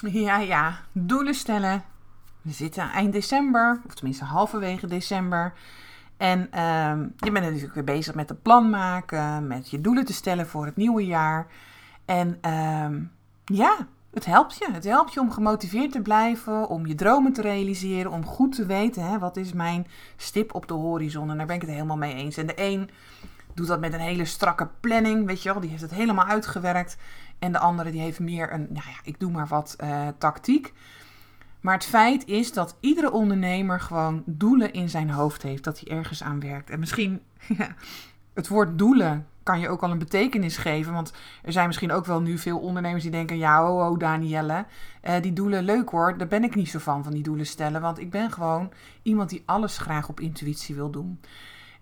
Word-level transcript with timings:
Ja, 0.00 0.38
ja, 0.38 0.78
doelen 0.92 1.34
stellen. 1.34 1.84
We 2.42 2.52
zitten 2.52 2.90
eind 2.90 3.12
december, 3.12 3.80
of 3.86 3.94
tenminste 3.94 4.24
halverwege 4.24 4.86
december. 4.86 5.52
En 6.16 6.48
ehm, 6.50 7.00
je 7.16 7.30
bent 7.32 7.44
natuurlijk 7.44 7.74
weer 7.74 7.84
bezig 7.84 8.14
met 8.14 8.30
een 8.30 8.42
plan 8.42 8.70
maken, 8.70 9.46
met 9.46 9.70
je 9.70 9.80
doelen 9.80 10.04
te 10.04 10.12
stellen 10.12 10.46
voor 10.46 10.66
het 10.66 10.76
nieuwe 10.76 11.06
jaar. 11.06 11.46
En 12.04 12.38
ehm, 12.40 13.02
ja, 13.44 13.76
het 14.12 14.24
helpt 14.24 14.58
je. 14.58 14.68
Het 14.72 14.84
helpt 14.84 15.14
je 15.14 15.20
om 15.20 15.30
gemotiveerd 15.32 15.92
te 15.92 16.02
blijven, 16.02 16.68
om 16.68 16.86
je 16.86 16.94
dromen 16.94 17.32
te 17.32 17.42
realiseren, 17.42 18.10
om 18.10 18.24
goed 18.24 18.54
te 18.54 18.66
weten 18.66 19.04
hè, 19.04 19.18
wat 19.18 19.36
is 19.36 19.52
mijn 19.52 19.86
stip 20.16 20.54
op 20.54 20.68
de 20.68 20.74
horizon. 20.74 21.30
En 21.30 21.36
daar 21.36 21.46
ben 21.46 21.56
ik 21.56 21.62
het 21.62 21.70
helemaal 21.70 21.96
mee 21.96 22.14
eens. 22.14 22.36
En 22.36 22.46
de 22.46 22.52
een 22.56 22.90
doet 23.54 23.66
dat 23.66 23.80
met 23.80 23.92
een 23.92 24.00
hele 24.00 24.24
strakke 24.24 24.68
planning, 24.80 25.26
weet 25.26 25.42
je 25.42 25.52
wel, 25.52 25.60
die 25.60 25.70
heeft 25.70 25.82
het 25.82 25.90
helemaal 25.90 26.26
uitgewerkt. 26.26 26.96
En 27.40 27.52
de 27.52 27.58
andere 27.58 27.90
die 27.90 28.00
heeft 28.00 28.20
meer 28.20 28.52
een, 28.52 28.66
nou 28.70 28.86
ja, 28.86 29.00
ik 29.02 29.20
doe 29.20 29.30
maar 29.30 29.46
wat 29.46 29.76
uh, 29.80 30.08
tactiek. 30.18 30.72
Maar 31.60 31.74
het 31.74 31.84
feit 31.84 32.26
is 32.26 32.52
dat 32.52 32.76
iedere 32.80 33.10
ondernemer 33.10 33.80
gewoon 33.80 34.22
doelen 34.26 34.72
in 34.72 34.88
zijn 34.88 35.10
hoofd 35.10 35.42
heeft, 35.42 35.64
dat 35.64 35.80
hij 35.80 35.96
ergens 35.96 36.22
aan 36.22 36.40
werkt. 36.40 36.70
En 36.70 36.78
misschien, 36.78 37.22
ja, 37.58 37.74
het 38.34 38.48
woord 38.48 38.78
doelen 38.78 39.26
kan 39.42 39.60
je 39.60 39.68
ook 39.68 39.82
al 39.82 39.90
een 39.90 39.98
betekenis 39.98 40.56
geven. 40.56 40.92
Want 40.92 41.12
er 41.42 41.52
zijn 41.52 41.66
misschien 41.66 41.92
ook 41.92 42.06
wel 42.06 42.20
nu 42.20 42.38
veel 42.38 42.58
ondernemers 42.58 43.02
die 43.02 43.12
denken: 43.12 43.38
ja, 43.38 43.70
oh, 43.70 43.90
oh 43.90 43.98
Danielle, 43.98 44.66
uh, 45.04 45.14
die 45.20 45.32
doelen 45.32 45.64
leuk 45.64 45.88
hoor. 45.88 46.18
Daar 46.18 46.28
ben 46.28 46.44
ik 46.44 46.54
niet 46.54 46.68
zo 46.68 46.78
van, 46.78 47.02
van 47.02 47.12
die 47.12 47.22
doelen 47.22 47.46
stellen. 47.46 47.80
Want 47.80 47.98
ik 47.98 48.10
ben 48.10 48.30
gewoon 48.32 48.72
iemand 49.02 49.30
die 49.30 49.42
alles 49.46 49.78
graag 49.78 50.08
op 50.08 50.20
intuïtie 50.20 50.74
wil 50.74 50.90
doen. 50.90 51.20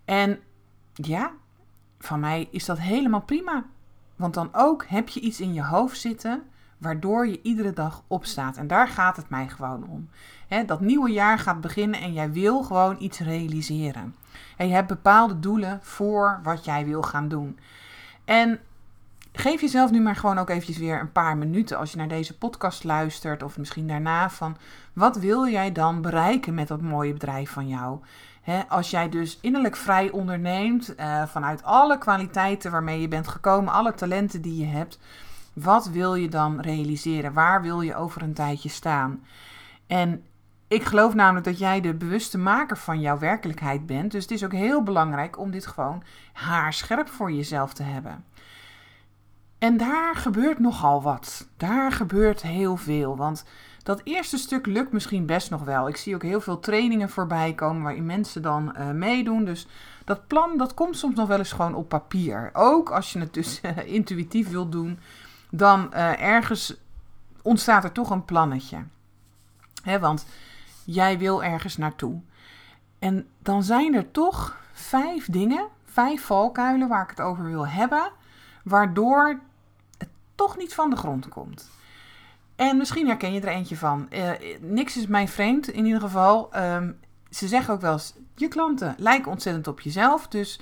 En 0.05 0.39
ja, 0.93 1.31
van 1.99 2.19
mij 2.19 2.47
is 2.51 2.65
dat 2.65 2.79
helemaal 2.79 3.21
prima. 3.21 3.65
Want 4.19 4.33
dan 4.33 4.49
ook 4.51 4.85
heb 4.87 5.09
je 5.09 5.19
iets 5.19 5.39
in 5.39 5.53
je 5.53 5.63
hoofd 5.63 5.99
zitten 5.99 6.43
waardoor 6.77 7.27
je 7.27 7.41
iedere 7.41 7.73
dag 7.73 8.03
opstaat. 8.07 8.57
En 8.57 8.67
daar 8.67 8.87
gaat 8.87 9.15
het 9.15 9.29
mij 9.29 9.47
gewoon 9.47 9.87
om. 9.87 10.09
dat 10.65 10.81
nieuwe 10.81 11.11
jaar 11.11 11.39
gaat 11.39 11.61
beginnen 11.61 12.01
en 12.01 12.13
jij 12.13 12.31
wil 12.31 12.63
gewoon 12.63 12.95
iets 12.99 13.19
realiseren. 13.19 14.15
En 14.57 14.67
je 14.67 14.73
hebt 14.73 14.87
bepaalde 14.87 15.39
doelen 15.39 15.79
voor 15.81 16.39
wat 16.43 16.65
jij 16.65 16.85
wil 16.85 17.01
gaan 17.01 17.27
doen. 17.27 17.59
En 18.25 18.59
geef 19.31 19.61
jezelf 19.61 19.91
nu 19.91 20.01
maar 20.01 20.15
gewoon 20.15 20.37
ook 20.37 20.49
eventjes 20.49 20.77
weer 20.77 20.99
een 20.99 21.11
paar 21.11 21.37
minuten 21.37 21.77
als 21.77 21.91
je 21.91 21.97
naar 21.97 22.07
deze 22.07 22.37
podcast 22.37 22.83
luistert 22.83 23.43
of 23.43 23.57
misschien 23.57 23.87
daarna 23.87 24.29
van 24.29 24.57
wat 24.93 25.17
wil 25.17 25.47
jij 25.47 25.71
dan 25.71 26.01
bereiken 26.01 26.53
met 26.53 26.67
dat 26.67 26.81
mooie 26.81 27.13
bedrijf 27.13 27.51
van 27.51 27.67
jou? 27.67 27.99
Als 28.69 28.89
jij 28.89 29.09
dus 29.09 29.37
innerlijk 29.41 29.75
vrij 29.75 30.11
onderneemt 30.11 30.93
uh, 30.99 31.25
vanuit 31.25 31.63
alle 31.63 31.97
kwaliteiten 31.97 32.71
waarmee 32.71 33.01
je 33.01 33.07
bent 33.07 33.27
gekomen, 33.27 33.73
alle 33.73 33.93
talenten 33.93 34.41
die 34.41 34.57
je 34.57 34.65
hebt, 34.65 34.99
wat 35.53 35.89
wil 35.89 36.15
je 36.15 36.29
dan 36.29 36.59
realiseren? 36.59 37.33
Waar 37.33 37.61
wil 37.61 37.81
je 37.81 37.95
over 37.95 38.21
een 38.21 38.33
tijdje 38.33 38.69
staan? 38.69 39.23
En 39.87 40.23
ik 40.67 40.83
geloof 40.83 41.13
namelijk 41.13 41.45
dat 41.45 41.59
jij 41.59 41.81
de 41.81 41.93
bewuste 41.93 42.37
maker 42.37 42.77
van 42.77 42.99
jouw 42.99 43.17
werkelijkheid 43.17 43.85
bent. 43.85 44.11
Dus 44.11 44.21
het 44.21 44.31
is 44.31 44.43
ook 44.43 44.51
heel 44.51 44.83
belangrijk 44.83 45.39
om 45.39 45.51
dit 45.51 45.67
gewoon 45.67 46.03
haarscherp 46.33 47.07
voor 47.09 47.31
jezelf 47.31 47.73
te 47.73 47.83
hebben. 47.83 48.25
En 49.57 49.77
daar 49.77 50.15
gebeurt 50.15 50.59
nogal 50.59 51.01
wat. 51.01 51.47
Daar 51.57 51.91
gebeurt 51.91 52.41
heel 52.41 52.77
veel. 52.77 53.17
Want 53.17 53.45
dat 53.89 54.01
eerste 54.03 54.37
stuk 54.37 54.65
lukt 54.65 54.91
misschien 54.91 55.25
best 55.25 55.49
nog 55.49 55.63
wel. 55.63 55.87
Ik 55.87 55.97
zie 55.97 56.15
ook 56.15 56.23
heel 56.23 56.41
veel 56.41 56.59
trainingen 56.59 57.09
voorbij 57.09 57.53
komen 57.53 57.81
waarin 57.81 58.05
mensen 58.05 58.41
dan 58.41 58.75
uh, 58.77 58.89
meedoen. 58.89 59.45
Dus 59.45 59.67
dat 60.05 60.27
plan 60.27 60.57
dat 60.57 60.73
komt 60.73 60.97
soms 60.97 61.15
nog 61.15 61.27
wel 61.27 61.37
eens 61.37 61.51
gewoon 61.51 61.75
op 61.75 61.89
papier. 61.89 62.49
Ook 62.53 62.91
als 62.91 63.13
je 63.13 63.19
het 63.19 63.33
dus 63.33 63.61
uh, 63.61 63.77
intuïtief 63.95 64.49
wilt 64.49 64.71
doen, 64.71 64.99
dan 65.49 65.89
uh, 65.93 66.21
ergens 66.21 66.75
ontstaat 67.41 67.83
er 67.83 67.91
toch 67.91 68.09
een 68.09 68.25
plannetje. 68.25 68.83
Hè, 69.83 69.99
want 69.99 70.25
jij 70.85 71.17
wil 71.17 71.43
ergens 71.43 71.77
naartoe. 71.77 72.21
En 72.99 73.27
dan 73.39 73.63
zijn 73.63 73.93
er 73.93 74.11
toch 74.11 74.57
vijf 74.71 75.25
dingen, 75.25 75.67
vijf 75.85 76.25
valkuilen 76.25 76.87
waar 76.87 77.03
ik 77.03 77.09
het 77.09 77.21
over 77.21 77.43
wil 77.43 77.67
hebben, 77.67 78.11
waardoor 78.63 79.39
het 79.97 80.09
toch 80.35 80.57
niet 80.57 80.73
van 80.73 80.89
de 80.89 80.95
grond 80.95 81.27
komt. 81.27 81.78
En 82.59 82.77
misschien 82.77 83.07
herken 83.07 83.33
je 83.33 83.41
er 83.41 83.47
eentje 83.47 83.77
van. 83.77 84.07
Uh, 84.09 84.31
niks 84.61 84.97
is 84.97 85.07
mij 85.07 85.27
vreemd 85.27 85.69
in 85.69 85.85
ieder 85.85 86.01
geval. 86.01 86.57
Um, 86.57 86.99
ze 87.29 87.47
zeggen 87.47 87.73
ook 87.73 87.81
wel 87.81 87.93
eens, 87.93 88.13
je 88.35 88.47
klanten 88.47 88.95
lijken 88.97 89.31
ontzettend 89.31 89.67
op 89.67 89.79
jezelf. 89.79 90.27
Dus 90.27 90.59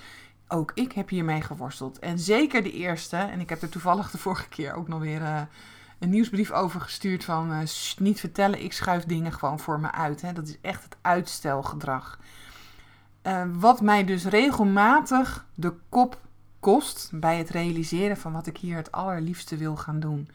ook 0.47 0.71
ik 0.73 0.91
heb 0.91 1.09
hiermee 1.09 1.41
geworsteld. 1.41 1.99
En 1.99 2.19
zeker 2.19 2.63
de 2.63 2.71
eerste. 2.71 3.15
En 3.15 3.39
ik 3.39 3.49
heb 3.49 3.61
er 3.61 3.69
toevallig 3.69 4.11
de 4.11 4.17
vorige 4.17 4.47
keer 4.47 4.73
ook 4.73 4.87
nog 4.87 4.99
weer 4.99 5.21
uh, 5.21 5.41
een 5.99 6.09
nieuwsbrief 6.09 6.51
over 6.51 6.81
gestuurd 6.81 7.23
van... 7.23 7.51
Uh, 7.51 7.59
niet 7.97 8.19
vertellen, 8.19 8.63
ik 8.63 8.73
schuif 8.73 9.03
dingen 9.03 9.33
gewoon 9.33 9.59
voor 9.59 9.79
me 9.79 9.91
uit. 9.91 10.21
Hè. 10.21 10.33
Dat 10.33 10.47
is 10.47 10.57
echt 10.61 10.83
het 10.83 10.97
uitstelgedrag. 11.01 12.19
wat 13.53 13.81
mij 13.81 14.03
dus 14.03 14.25
regelmatig 14.25 15.45
de 15.55 15.73
kop 15.89 16.19
kost 16.59 17.09
bij 17.13 17.37
het 17.37 17.49
realiseren 17.49 18.17
van 18.17 18.31
wat 18.31 18.47
ik 18.47 18.57
hier 18.57 18.75
het 18.75 18.91
allerliefste 18.91 19.57
wil 19.57 19.75
gaan 19.75 19.99
doen... 19.99 20.29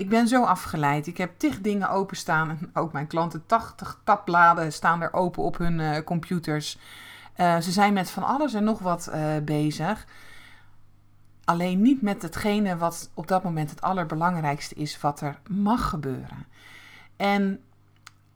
Ik 0.00 0.08
ben 0.08 0.28
zo 0.28 0.44
afgeleid. 0.44 1.06
Ik 1.06 1.16
heb 1.16 1.38
tig 1.38 1.60
dingen 1.60 1.90
openstaan. 1.90 2.58
Ook 2.74 2.92
mijn 2.92 3.06
klanten, 3.06 3.46
80 3.46 4.00
tabbladen 4.04 4.72
staan 4.72 5.02
er 5.02 5.12
open 5.12 5.42
op 5.42 5.58
hun 5.58 5.78
uh, 5.78 5.98
computers. 6.04 6.78
Uh, 7.36 7.58
ze 7.58 7.70
zijn 7.70 7.92
met 7.92 8.10
van 8.10 8.22
alles 8.22 8.54
en 8.54 8.64
nog 8.64 8.78
wat 8.78 9.10
uh, 9.14 9.36
bezig. 9.44 10.06
Alleen 11.44 11.82
niet 11.82 12.02
met 12.02 12.22
hetgene 12.22 12.76
wat 12.76 13.10
op 13.14 13.28
dat 13.28 13.42
moment 13.42 13.70
het 13.70 13.80
allerbelangrijkste 13.80 14.74
is, 14.74 15.00
wat 15.00 15.20
er 15.20 15.40
mag 15.48 15.88
gebeuren. 15.88 16.46
En 17.16 17.60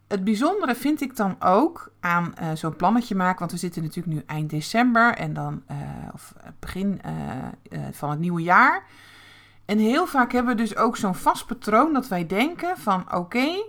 het 0.08 0.24
bijzondere 0.24 0.74
vind 0.74 1.00
ik 1.00 1.16
dan 1.16 1.36
ook 1.42 1.92
aan 2.00 2.34
zo'n 2.54 2.76
plannetje 2.76 3.14
maken, 3.14 3.38
want 3.38 3.52
we 3.52 3.56
zitten 3.56 3.82
natuurlijk 3.82 4.16
nu 4.16 4.22
eind 4.26 4.50
december 4.50 5.14
en 5.14 5.32
dan, 5.32 5.62
of 6.12 6.34
begin 6.58 7.00
van 7.92 8.10
het 8.10 8.18
nieuwe 8.18 8.42
jaar. 8.42 8.84
En 9.64 9.78
heel 9.78 10.06
vaak 10.06 10.32
hebben 10.32 10.56
we 10.56 10.62
dus 10.62 10.76
ook 10.76 10.96
zo'n 10.96 11.14
vast 11.14 11.46
patroon 11.46 11.92
dat 11.92 12.08
wij 12.08 12.26
denken 12.26 12.78
van 12.78 13.14
oké, 13.14 13.64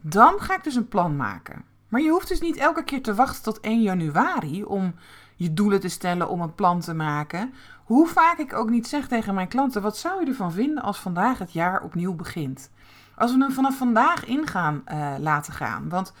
dan 0.00 0.40
ga 0.40 0.54
ik 0.56 0.64
dus 0.64 0.74
een 0.74 0.88
plan 0.88 1.16
maken. 1.16 1.64
Maar 1.88 2.00
je 2.00 2.10
hoeft 2.10 2.28
dus 2.28 2.40
niet 2.40 2.56
elke 2.56 2.84
keer 2.84 3.02
te 3.02 3.14
wachten 3.14 3.42
tot 3.42 3.60
1 3.60 3.82
januari 3.82 4.64
om 4.64 4.94
je 5.36 5.54
doelen 5.54 5.80
te 5.80 5.88
stellen, 5.88 6.28
om 6.28 6.40
een 6.40 6.54
plan 6.54 6.80
te 6.80 6.94
maken. 6.94 7.54
Hoe 7.84 8.06
vaak 8.06 8.38
ik 8.38 8.52
ook 8.52 8.70
niet 8.70 8.86
zeg 8.86 9.08
tegen 9.08 9.34
mijn 9.34 9.48
klanten, 9.48 9.82
wat 9.82 9.96
zou 9.96 10.20
je 10.20 10.26
ervan 10.26 10.52
vinden 10.52 10.82
als 10.82 10.98
vandaag 10.98 11.38
het 11.38 11.52
jaar 11.52 11.82
opnieuw 11.82 12.14
begint? 12.14 12.70
Als 13.14 13.32
we 13.32 13.38
hem 13.38 13.52
vanaf 13.52 13.76
vandaag 13.76 14.24
ingaan 14.24 14.82
uh, 14.92 15.14
laten 15.18 15.52
gaan. 15.52 15.88
Want 15.88 16.12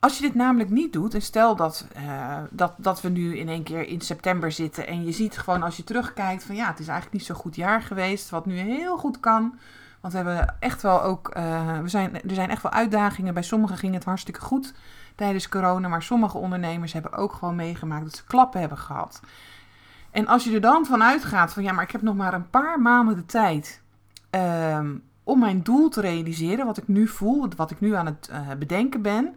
als 0.00 0.16
je 0.16 0.22
dit 0.22 0.34
namelijk 0.34 0.70
niet 0.70 0.92
doet, 0.92 1.14
en 1.14 1.22
stel 1.22 1.56
dat, 1.56 1.86
uh, 1.96 2.38
dat, 2.50 2.72
dat 2.76 3.00
we 3.00 3.08
nu 3.08 3.36
in 3.36 3.48
één 3.48 3.62
keer 3.62 3.88
in 3.88 4.00
september 4.00 4.52
zitten 4.52 4.86
en 4.86 5.04
je 5.04 5.12
ziet 5.12 5.38
gewoon 5.38 5.62
als 5.62 5.76
je 5.76 5.84
terugkijkt 5.84 6.44
van 6.44 6.54
ja, 6.54 6.66
het 6.66 6.78
is 6.78 6.88
eigenlijk 6.88 7.16
niet 7.16 7.26
zo'n 7.26 7.36
goed 7.36 7.56
jaar 7.56 7.82
geweest, 7.82 8.30
wat 8.30 8.46
nu 8.46 8.56
heel 8.56 8.98
goed 8.98 9.20
kan. 9.20 9.58
Want 10.00 10.12
we 10.12 10.18
hebben 10.18 10.56
echt 10.60 10.82
wel 10.82 11.02
ook, 11.02 11.36
uh, 11.36 11.78
we 11.78 11.88
zijn, 11.88 12.14
er 12.14 12.34
zijn 12.34 12.50
echt 12.50 12.62
wel 12.62 12.72
uitdagingen. 12.72 13.34
Bij 13.34 13.42
sommigen 13.42 13.76
ging 13.76 13.94
het 13.94 14.04
hartstikke 14.04 14.40
goed 14.40 14.74
tijdens 15.14 15.48
corona, 15.48 15.88
maar 15.88 16.02
sommige 16.02 16.38
ondernemers 16.38 16.92
hebben 16.92 17.12
ook 17.12 17.32
gewoon 17.32 17.56
meegemaakt 17.56 18.04
dat 18.04 18.16
ze 18.16 18.24
klappen 18.24 18.60
hebben 18.60 18.78
gehad. 18.78 19.20
En 20.10 20.26
als 20.26 20.44
je 20.44 20.54
er 20.54 20.60
dan 20.60 20.86
van 20.86 21.02
uitgaat 21.02 21.52
van 21.52 21.62
ja, 21.62 21.72
maar 21.72 21.84
ik 21.84 21.90
heb 21.90 22.02
nog 22.02 22.16
maar 22.16 22.34
een 22.34 22.50
paar 22.50 22.80
maanden 22.80 23.16
de 23.16 23.26
tijd 23.26 23.82
uh, 24.34 24.80
om 25.24 25.38
mijn 25.38 25.62
doel 25.62 25.88
te 25.88 26.00
realiseren, 26.00 26.66
wat 26.66 26.76
ik 26.76 26.88
nu 26.88 27.08
voel, 27.08 27.48
wat 27.56 27.70
ik 27.70 27.80
nu 27.80 27.94
aan 27.94 28.06
het 28.06 28.30
uh, 28.32 28.38
bedenken 28.58 29.02
ben 29.02 29.34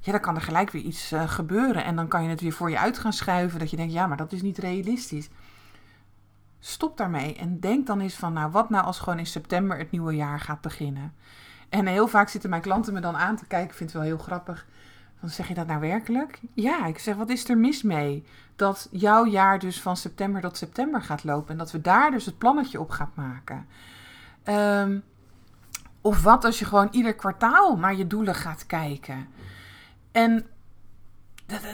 ja, 0.00 0.12
dan 0.12 0.20
kan 0.20 0.34
er 0.34 0.42
gelijk 0.42 0.70
weer 0.70 0.82
iets 0.82 1.12
uh, 1.12 1.28
gebeuren. 1.28 1.84
En 1.84 1.96
dan 1.96 2.08
kan 2.08 2.22
je 2.22 2.28
het 2.28 2.40
weer 2.40 2.52
voor 2.52 2.70
je 2.70 2.78
uit 2.78 2.98
gaan 2.98 3.12
schuiven. 3.12 3.58
Dat 3.58 3.70
je 3.70 3.76
denkt, 3.76 3.92
ja, 3.92 4.06
maar 4.06 4.16
dat 4.16 4.32
is 4.32 4.42
niet 4.42 4.58
realistisch. 4.58 5.28
Stop 6.60 6.96
daarmee 6.96 7.36
en 7.36 7.60
denk 7.60 7.86
dan 7.86 8.00
eens 8.00 8.14
van, 8.14 8.32
nou, 8.32 8.50
wat 8.50 8.70
nou 8.70 8.84
als 8.84 8.98
gewoon 8.98 9.18
in 9.18 9.26
september 9.26 9.78
het 9.78 9.90
nieuwe 9.90 10.16
jaar 10.16 10.40
gaat 10.40 10.60
beginnen? 10.60 11.14
En 11.68 11.86
heel 11.86 12.08
vaak 12.08 12.28
zitten 12.28 12.50
mijn 12.50 12.62
klanten 12.62 12.92
me 12.92 13.00
dan 13.00 13.16
aan 13.16 13.36
te 13.36 13.46
kijken. 13.46 13.68
Ik 13.68 13.76
vind 13.76 13.92
het 13.92 13.98
wel 13.98 14.08
heel 14.08 14.24
grappig. 14.24 14.66
Dan 15.20 15.30
zeg 15.30 15.48
je 15.48 15.54
dat 15.54 15.66
nou 15.66 15.80
werkelijk? 15.80 16.40
Ja, 16.54 16.86
ik 16.86 16.98
zeg, 16.98 17.16
wat 17.16 17.30
is 17.30 17.48
er 17.48 17.58
mis 17.58 17.82
mee? 17.82 18.24
Dat 18.56 18.88
jouw 18.90 19.26
jaar 19.26 19.58
dus 19.58 19.80
van 19.80 19.96
september 19.96 20.40
tot 20.40 20.56
september 20.56 21.02
gaat 21.02 21.24
lopen. 21.24 21.50
En 21.50 21.58
dat 21.58 21.72
we 21.72 21.80
daar 21.80 22.10
dus 22.10 22.26
het 22.26 22.38
plannetje 22.38 22.80
op 22.80 22.90
gaan 22.90 23.12
maken. 23.14 23.66
Ehm, 24.42 24.98
of 26.00 26.22
wat 26.22 26.44
als 26.44 26.58
je 26.58 26.64
gewoon 26.64 26.88
ieder 26.90 27.14
kwartaal 27.14 27.76
naar 27.76 27.94
je 27.94 28.06
doelen 28.06 28.34
gaat 28.34 28.66
kijken? 28.66 29.28
En 30.16 30.46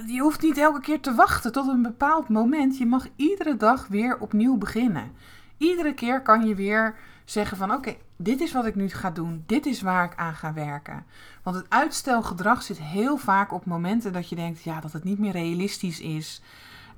je 0.06 0.20
hoeft 0.20 0.42
niet 0.42 0.58
elke 0.58 0.80
keer 0.80 1.00
te 1.00 1.14
wachten 1.14 1.52
tot 1.52 1.68
een 1.68 1.82
bepaald 1.82 2.28
moment. 2.28 2.78
Je 2.78 2.86
mag 2.86 3.06
iedere 3.16 3.56
dag 3.56 3.86
weer 3.86 4.18
opnieuw 4.18 4.56
beginnen. 4.56 5.12
Iedere 5.56 5.94
keer 5.94 6.22
kan 6.22 6.46
je 6.46 6.54
weer 6.54 6.96
zeggen 7.24 7.56
van 7.56 7.72
oké, 7.72 7.96
dit 8.16 8.40
is 8.40 8.52
wat 8.52 8.66
ik 8.66 8.74
nu 8.74 8.88
ga 8.88 9.10
doen. 9.10 9.42
Dit 9.46 9.66
is 9.66 9.82
waar 9.82 10.04
ik 10.04 10.16
aan 10.16 10.34
ga 10.34 10.52
werken. 10.52 11.04
Want 11.42 11.56
het 11.56 11.66
uitstelgedrag 11.68 12.62
zit 12.62 12.78
heel 12.78 13.16
vaak 13.16 13.52
op 13.52 13.64
momenten 13.64 14.12
dat 14.12 14.28
je 14.28 14.36
denkt 14.36 14.62
ja, 14.62 14.80
dat 14.80 14.92
het 14.92 15.04
niet 15.04 15.18
meer 15.18 15.32
realistisch 15.32 16.00
is. 16.00 16.42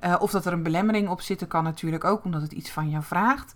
Uh, 0.03 0.15
of 0.19 0.31
dat 0.31 0.45
er 0.45 0.53
een 0.53 0.63
belemmering 0.63 1.09
op 1.09 1.21
zit, 1.21 1.47
kan 1.47 1.63
natuurlijk 1.63 2.03
ook 2.03 2.23
omdat 2.23 2.41
het 2.41 2.51
iets 2.51 2.71
van 2.71 2.89
jou 2.89 3.03
vraagt. 3.03 3.53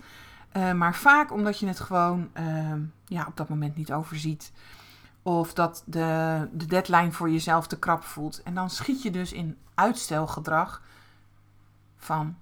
Uh, 0.58 0.72
maar 0.72 0.96
vaak 0.96 1.32
omdat 1.32 1.60
je 1.60 1.68
het 1.68 1.80
gewoon 1.80 2.30
uh, 2.40 2.74
ja, 3.06 3.26
op 3.28 3.38
dat 3.38 3.50
moment 3.50 3.76
niet 3.76 3.94
overziet. 3.94 4.52
Of 5.30 5.54
dat 5.54 5.84
de, 5.86 6.48
de 6.52 6.66
deadline 6.66 7.12
voor 7.12 7.30
jezelf 7.30 7.68
te 7.68 7.80
krap 7.80 8.04
voelt. 8.04 8.44
En 8.44 8.54
dan 8.54 8.70
schiet 8.70 9.02
je 9.02 9.12
dus 9.12 9.34
in 9.34 9.58
uitstelgedrag 9.74 10.82
van 11.98 12.36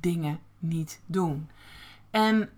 dingen 0.00 0.38
niet 0.58 1.00
doen. 1.06 1.50
En 2.10 2.48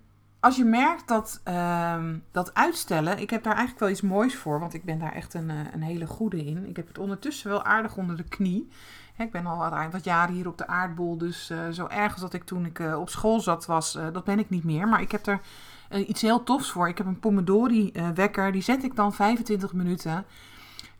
als 0.41 0.57
je 0.57 0.65
merkt 0.65 1.09
dat, 1.09 1.41
uh, 1.49 2.05
dat 2.31 2.55
uitstellen, 2.55 3.19
ik 3.19 3.31
heb 3.31 3.43
daar 3.43 3.53
eigenlijk 3.55 3.81
wel 3.81 3.91
iets 3.91 4.01
moois 4.01 4.37
voor, 4.37 4.61
want 4.61 4.75
ik 4.75 4.85
ben 4.85 4.99
daar 4.99 5.13
echt 5.13 5.35
een, 5.35 5.49
een 5.49 5.83
hele 5.83 6.07
goede 6.07 6.45
in. 6.45 6.69
Ik 6.69 6.77
heb 6.77 6.89
het 6.89 6.99
ondertussen 6.99 7.51
wel 7.51 7.65
aardig 7.65 7.97
onder 7.97 8.17
de 8.17 8.29
knie. 8.29 8.69
Ik 9.17 9.31
ben 9.31 9.47
al 9.47 9.71
wat, 9.91 10.05
jaren 10.05 10.35
hier 10.35 10.49
op 10.49 10.59
de 10.59 10.67
aardbol, 10.67 11.19
dus 11.19 11.51
uh, 11.51 11.69
zo 11.69 11.87
erg 11.87 12.13
als 12.13 12.21
dat 12.21 12.35
ik 12.35 12.45
toen 12.45 12.67
ik 12.67 12.79
uh, 12.79 13.01
op 13.01 13.09
school 13.09 13.41
zat 13.41 13.67
was, 13.67 13.93
dat 13.93 14.25
ben 14.25 14.39
ik 14.39 14.51
niet 14.51 14.65
meer. 14.65 14.89
Maar 14.89 15.01
ik 15.01 15.13
heb 15.13 15.27
er 15.27 15.41
iets 15.91 16.23
heel 16.23 16.43
tofs 16.43 16.71
voor. 16.71 16.89
Ik 16.89 16.99
heb 16.99 17.07
een 17.07 17.21
Pomodori-wekker, 17.21 18.53
die 18.53 18.63
zet 18.63 18.85
ik 18.85 18.97
dan 18.97 19.15
25 19.15 19.73
minuten. 19.73 20.25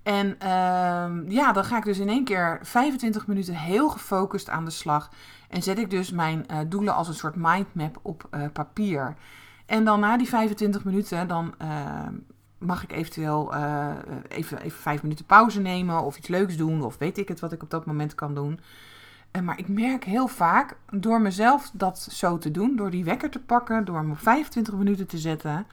En 0.03 0.39
ehm, 0.39 1.31
ja, 1.31 1.53
dan 1.53 1.65
ga 1.65 1.77
ik 1.77 1.85
dus 1.85 1.99
in 1.99 2.09
één 2.09 2.25
keer 2.25 2.59
25 2.63 3.27
minuten 3.27 3.55
heel 3.55 3.89
gefocust 3.89 4.49
aan 4.49 4.65
de 4.65 4.71
slag. 4.71 5.11
En 5.49 5.63
zet 5.63 5.79
ik 5.79 5.91
dus 5.91 6.11
mijn 6.11 6.47
doelen 6.69 6.95
als 6.95 7.09
een 7.09 7.15
soort 7.15 7.37
mindmap 7.37 7.99
op 8.03 8.29
papier. 8.53 9.17
En 9.67 9.85
dan 9.85 10.01
na 10.01 10.17
die 10.17 10.29
25 10.29 10.85
minuten, 10.85 11.29
dan 11.29 11.55
ehm, 11.59 12.15
mag 12.59 12.83
ik 12.83 12.93
eventueel 12.93 13.55
uh, 13.55 13.91
even, 14.29 14.59
even 14.63 14.81
vijf 14.81 15.03
minuten 15.03 15.25
pauze 15.25 15.61
nemen 15.61 16.03
of 16.03 16.19
iets 16.19 16.29
leuks 16.29 16.57
doen 16.57 16.83
of 16.83 16.99
weet 16.99 17.19
ik 17.19 17.29
het 17.29 17.41
wat 17.41 17.53
ik 17.53 17.63
op 17.63 17.71
dat 17.71 17.87
moment 17.87 18.15
kan 18.15 18.35
doen. 18.35 18.61
Uh, 19.33 19.43
maar 19.43 19.59
ik 19.59 19.69
merk 19.69 20.05
heel 20.05 20.29
vaak 20.29 20.77
door 20.91 21.21
mezelf 21.21 21.71
dat 21.73 21.99
zo 21.99 22.39
te 22.39 22.51
doen, 22.51 22.77
door 22.77 22.91
die 22.91 23.05
wekker 23.05 23.31
te 23.31 23.41
pakken, 23.41 23.85
door 23.85 23.97
hem 23.97 24.11
op 24.11 24.19
25 24.19 24.75
minuten 24.75 25.07
te 25.07 25.19
zetten. 25.19 25.67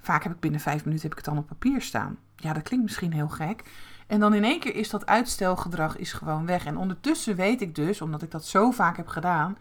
Vaak 0.00 0.22
heb 0.22 0.32
ik 0.32 0.40
binnen 0.40 0.60
vijf 0.60 0.84
minuten 0.84 1.08
heb 1.08 1.18
ik 1.18 1.24
het 1.24 1.34
dan 1.34 1.42
op 1.42 1.46
papier 1.46 1.80
staan. 1.82 2.18
Ja, 2.36 2.52
dat 2.52 2.62
klinkt 2.62 2.84
misschien 2.84 3.12
heel 3.12 3.28
gek. 3.28 3.62
En 4.06 4.20
dan 4.20 4.34
in 4.34 4.44
één 4.44 4.60
keer 4.60 4.74
is 4.74 4.90
dat 4.90 5.06
uitstelgedrag 5.06 5.96
is 5.96 6.12
gewoon 6.12 6.46
weg. 6.46 6.64
En 6.64 6.76
ondertussen 6.76 7.36
weet 7.36 7.60
ik 7.60 7.74
dus, 7.74 8.00
omdat 8.00 8.22
ik 8.22 8.30
dat 8.30 8.44
zo 8.44 8.70
vaak 8.70 8.96
heb 8.96 9.06
gedaan, 9.08 9.56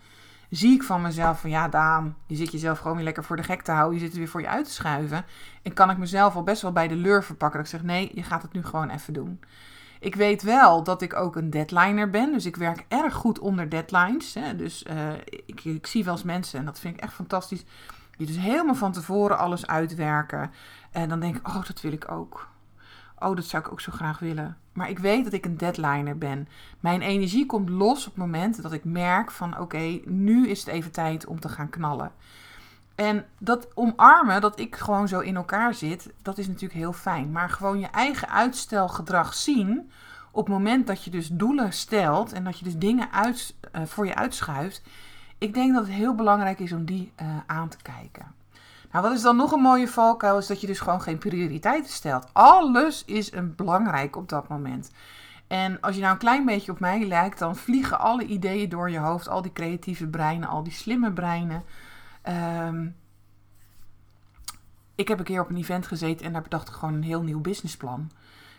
zie 0.49 0.73
ik 0.73 0.83
van 0.83 1.01
mezelf 1.01 1.39
van 1.39 1.49
ja, 1.49 1.67
Daan, 1.67 2.15
je 2.25 2.35
zit 2.35 2.51
jezelf 2.51 2.79
gewoon 2.79 2.95
weer 2.95 3.05
lekker 3.05 3.23
voor 3.23 3.35
de 3.35 3.43
gek 3.43 3.61
te 3.61 3.71
houden. 3.71 3.99
Je 3.99 4.05
zit 4.05 4.11
er 4.13 4.19
weer 4.19 4.27
voor 4.27 4.41
je 4.41 4.47
uit 4.47 4.65
te 4.65 4.71
schuiven. 4.71 5.25
En 5.61 5.73
kan 5.73 5.89
ik 5.89 5.97
mezelf 5.97 6.35
al 6.35 6.43
best 6.43 6.61
wel 6.61 6.71
bij 6.71 6.87
de 6.87 6.95
leur 6.95 7.23
verpakken. 7.23 7.59
Dat 7.59 7.71
ik 7.71 7.79
zeg, 7.79 7.87
nee, 7.87 8.11
je 8.13 8.23
gaat 8.23 8.41
het 8.41 8.53
nu 8.53 8.63
gewoon 8.63 8.89
even 8.89 9.13
doen. 9.13 9.39
Ik 9.99 10.15
weet 10.15 10.41
wel 10.41 10.83
dat 10.83 11.01
ik 11.01 11.15
ook 11.15 11.35
een 11.35 11.49
deadliner 11.49 12.09
ben. 12.09 12.31
Dus 12.31 12.45
ik 12.45 12.55
werk 12.55 12.85
erg 12.87 13.13
goed 13.13 13.39
onder 13.39 13.69
deadlines. 13.69 14.33
Hè. 14.33 14.55
Dus 14.55 14.83
uh, 14.89 15.13
ik, 15.45 15.63
ik, 15.63 15.87
zie 15.87 16.03
wel 16.03 16.13
eens 16.13 16.23
mensen, 16.23 16.59
en 16.59 16.65
dat 16.65 16.79
vind 16.79 16.95
ik 16.95 17.01
echt 17.01 17.13
fantastisch, 17.13 17.63
die 18.17 18.27
dus 18.27 18.37
helemaal 18.37 18.75
van 18.75 18.91
tevoren 18.91 19.37
alles 19.37 19.67
uitwerken. 19.67 20.51
En 20.91 21.09
dan 21.09 21.19
denk 21.19 21.35
ik, 21.35 21.47
oh, 21.47 21.65
dat 21.65 21.81
wil 21.81 21.91
ik 21.91 22.11
ook. 22.11 22.49
Oh, 23.19 23.35
dat 23.35 23.45
zou 23.45 23.63
ik 23.63 23.71
ook 23.71 23.81
zo 23.81 23.91
graag 23.91 24.19
willen. 24.19 24.57
Maar 24.73 24.89
ik 24.89 24.99
weet 24.99 25.23
dat 25.23 25.33
ik 25.33 25.45
een 25.45 25.57
deadliner 25.57 26.17
ben. 26.17 26.47
Mijn 26.79 27.01
energie 27.01 27.45
komt 27.45 27.69
los 27.69 28.07
op 28.07 28.13
het 28.13 28.23
moment 28.23 28.61
dat 28.61 28.73
ik 28.73 28.83
merk 28.83 29.31
van 29.31 29.59
oké, 29.59 29.99
nu 30.05 30.47
is 30.47 30.59
het 30.59 30.67
even 30.67 30.91
tijd 30.91 31.25
om 31.25 31.39
te 31.39 31.49
gaan 31.49 31.69
knallen. 31.69 32.11
En 32.99 33.25
dat 33.37 33.67
omarmen, 33.75 34.41
dat 34.41 34.59
ik 34.59 34.75
gewoon 34.75 35.07
zo 35.07 35.19
in 35.19 35.35
elkaar 35.35 35.73
zit, 35.73 36.09
dat 36.21 36.37
is 36.37 36.47
natuurlijk 36.47 36.79
heel 36.79 36.93
fijn. 36.93 37.31
Maar 37.31 37.49
gewoon 37.49 37.79
je 37.79 37.87
eigen 37.87 38.29
uitstelgedrag 38.29 39.33
zien 39.33 39.91
op 40.31 40.45
het 40.45 40.53
moment 40.53 40.87
dat 40.87 41.03
je 41.03 41.09
dus 41.09 41.27
doelen 41.27 41.73
stelt 41.73 42.33
en 42.33 42.43
dat 42.43 42.57
je 42.59 42.63
dus 42.63 42.77
dingen 42.77 43.11
uit, 43.11 43.55
uh, 43.75 43.81
voor 43.85 44.05
je 44.05 44.15
uitschuift. 44.15 44.81
Ik 45.37 45.53
denk 45.53 45.73
dat 45.73 45.85
het 45.85 45.93
heel 45.93 46.15
belangrijk 46.15 46.59
is 46.59 46.71
om 46.71 46.85
die 46.85 47.11
uh, 47.21 47.27
aan 47.45 47.69
te 47.69 47.77
kijken. 47.81 48.25
Nou, 48.91 49.03
wat 49.03 49.13
is 49.13 49.21
dan 49.21 49.35
nog 49.35 49.51
een 49.51 49.61
mooie 49.61 49.87
valkuil? 49.87 50.37
Is 50.37 50.47
dat 50.47 50.61
je 50.61 50.67
dus 50.67 50.79
gewoon 50.79 51.01
geen 51.01 51.17
prioriteiten 51.17 51.91
stelt. 51.91 52.27
Alles 52.33 53.05
is 53.05 53.31
een 53.33 53.55
belangrijk 53.55 54.15
op 54.15 54.29
dat 54.29 54.47
moment. 54.47 54.91
En 55.47 55.81
als 55.81 55.95
je 55.95 56.01
nou 56.01 56.13
een 56.13 56.19
klein 56.19 56.45
beetje 56.45 56.71
op 56.71 56.79
mij 56.79 57.05
lijkt, 57.07 57.39
dan 57.39 57.55
vliegen 57.55 57.99
alle 57.99 58.25
ideeën 58.25 58.69
door 58.69 58.89
je 58.89 58.99
hoofd. 58.99 59.29
Al 59.29 59.41
die 59.41 59.53
creatieve 59.53 60.07
breinen, 60.07 60.49
al 60.49 60.63
die 60.63 60.73
slimme 60.73 61.11
breinen. 61.11 61.63
Um, 62.27 62.95
ik 64.95 65.07
heb 65.07 65.19
een 65.19 65.25
keer 65.25 65.41
op 65.41 65.49
een 65.49 65.57
event 65.57 65.87
gezeten 65.87 66.25
en 66.25 66.33
daar 66.33 66.41
bedacht 66.41 66.67
ik 66.67 66.73
gewoon 66.73 66.93
een 66.93 67.03
heel 67.03 67.21
nieuw 67.21 67.41
businessplan. 67.41 68.11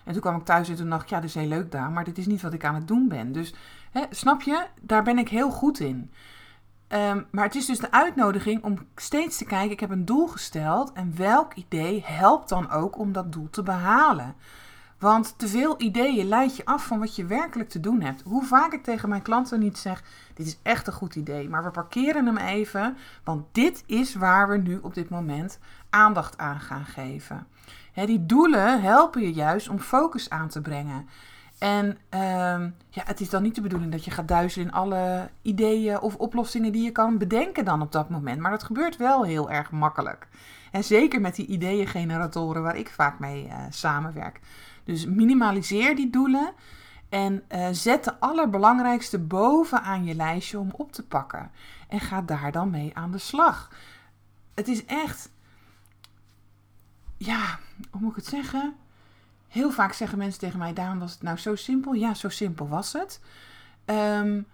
En 0.04 0.12
toen 0.12 0.22
kwam 0.22 0.36
ik 0.36 0.44
thuis 0.44 0.68
en 0.68 0.76
toen 0.76 0.90
dacht 0.90 1.02
ik, 1.02 1.08
ja, 1.08 1.20
dit 1.20 1.28
is 1.28 1.34
heel 1.34 1.48
leuk 1.48 1.70
daar, 1.70 1.90
maar 1.90 2.04
dit 2.04 2.18
is 2.18 2.26
niet 2.26 2.42
wat 2.42 2.52
ik 2.52 2.64
aan 2.64 2.74
het 2.74 2.88
doen 2.88 3.08
ben. 3.08 3.32
Dus, 3.32 3.54
hè, 3.90 4.04
snap 4.10 4.42
je, 4.42 4.66
daar 4.80 5.02
ben 5.02 5.18
ik 5.18 5.28
heel 5.28 5.50
goed 5.50 5.80
in. 5.80 6.10
Um, 6.88 7.26
maar 7.30 7.44
het 7.44 7.54
is 7.54 7.66
dus 7.66 7.78
de 7.78 7.92
uitnodiging 7.92 8.62
om 8.64 8.86
steeds 8.96 9.36
te 9.36 9.44
kijken, 9.44 9.70
ik 9.70 9.80
heb 9.80 9.90
een 9.90 10.04
doel 10.04 10.26
gesteld 10.26 10.92
en 10.92 11.16
welk 11.16 11.54
idee 11.54 12.02
helpt 12.04 12.48
dan 12.48 12.70
ook 12.70 12.98
om 12.98 13.12
dat 13.12 13.32
doel 13.32 13.50
te 13.50 13.62
behalen. 13.62 14.34
Want 15.00 15.38
te 15.38 15.49
veel 15.49 15.75
ideeën 15.79 16.29
leidt 16.29 16.56
je 16.56 16.64
af 16.64 16.87
van 16.87 16.99
wat 16.99 17.17
je 17.17 17.25
werkelijk 17.25 17.69
te 17.69 17.81
doen 17.81 18.00
hebt. 18.00 18.23
Hoe 18.23 18.44
vaak 18.44 18.73
ik 18.73 18.82
tegen 18.82 19.08
mijn 19.08 19.23
klanten 19.23 19.61
niet 19.61 19.79
zeg: 19.79 20.02
Dit 20.35 20.47
is 20.47 20.58
echt 20.62 20.87
een 20.87 20.93
goed 20.93 21.14
idee, 21.14 21.49
maar 21.49 21.64
we 21.64 21.70
parkeren 21.70 22.26
hem 22.26 22.37
even, 22.37 22.97
want 23.25 23.44
dit 23.52 23.82
is 23.87 24.14
waar 24.14 24.49
we 24.49 24.56
nu 24.56 24.79
op 24.82 24.94
dit 24.94 25.08
moment 25.08 25.58
aandacht 25.91 26.38
aan 26.38 26.61
gaan 26.61 26.85
geven. 26.85 27.47
die 27.94 28.26
doelen 28.26 28.82
helpen 28.82 29.23
je 29.23 29.32
juist 29.32 29.69
om 29.69 29.79
focus 29.79 30.31
aan 30.31 30.49
te 30.49 30.61
brengen. 30.61 31.08
En 31.58 31.87
um, 31.87 32.75
ja, 32.88 33.03
het 33.05 33.20
is 33.20 33.31
dan 33.31 33.43
niet 33.43 33.55
de 33.55 33.61
bedoeling 33.61 33.93
dat 33.93 34.05
je 34.05 34.11
gaat 34.11 34.29
duizelen 34.29 34.67
in 34.67 34.73
alle 34.73 35.31
ideeën 35.43 36.00
of 36.00 36.17
oplossingen 36.17 36.73
die 36.73 36.85
je 36.85 36.93
kan 36.93 37.19
bedenken 37.19 37.64
dan 37.64 37.82
op 37.82 37.93
dat 37.93 38.11
moment. 38.11 38.41
Maar 38.41 38.50
dat 38.50 38.62
gebeurt 38.62 38.96
wel 38.96 39.24
heel 39.24 39.51
erg 39.51 39.70
makkelijk. 39.70 40.29
En 40.70 40.84
zeker 40.84 41.20
met 41.20 41.34
die 41.34 41.46
ideeëngeneratoren 41.46 42.63
waar 42.63 42.77
ik 42.77 42.89
vaak 42.89 43.19
mee 43.19 43.46
uh, 43.46 43.55
samenwerk. 43.70 44.41
Dus 44.84 45.06
minimaliseer 45.06 45.96
die 45.96 46.10
doelen 46.10 46.53
en 47.08 47.44
uh, 47.53 47.69
zet 47.70 48.05
de 48.05 48.20
allerbelangrijkste 48.20 49.19
bovenaan 49.19 50.05
je 50.05 50.15
lijstje 50.15 50.58
om 50.58 50.70
op 50.72 50.93
te 50.93 51.06
pakken. 51.06 51.51
En 51.89 52.01
ga 52.01 52.22
daar 52.22 52.53
dan 52.53 52.70
mee 52.70 52.91
aan 52.94 53.10
de 53.10 53.19
slag. 53.19 53.70
Het 54.55 54.69
is 54.69 54.84
echt, 54.84 55.31
ja, 57.17 57.58
hoe 57.91 58.01
moet 58.01 58.10
ik 58.10 58.17
het 58.17 58.27
zeggen? 58.27 58.75
Heel 59.49 59.70
vaak 59.70 59.93
zeggen 59.93 60.19
mensen 60.19 60.41
tegen 60.41 60.58
mij, 60.58 60.72
daarom 60.72 60.99
was 60.99 61.13
het 61.13 61.22
nou 61.22 61.37
zo 61.37 61.56
simpel. 61.56 61.93
Ja, 61.93 62.15
zo 62.15 62.29
simpel 62.29 62.69
was 62.69 62.93
het. 62.93 63.20
Um, 63.84 64.46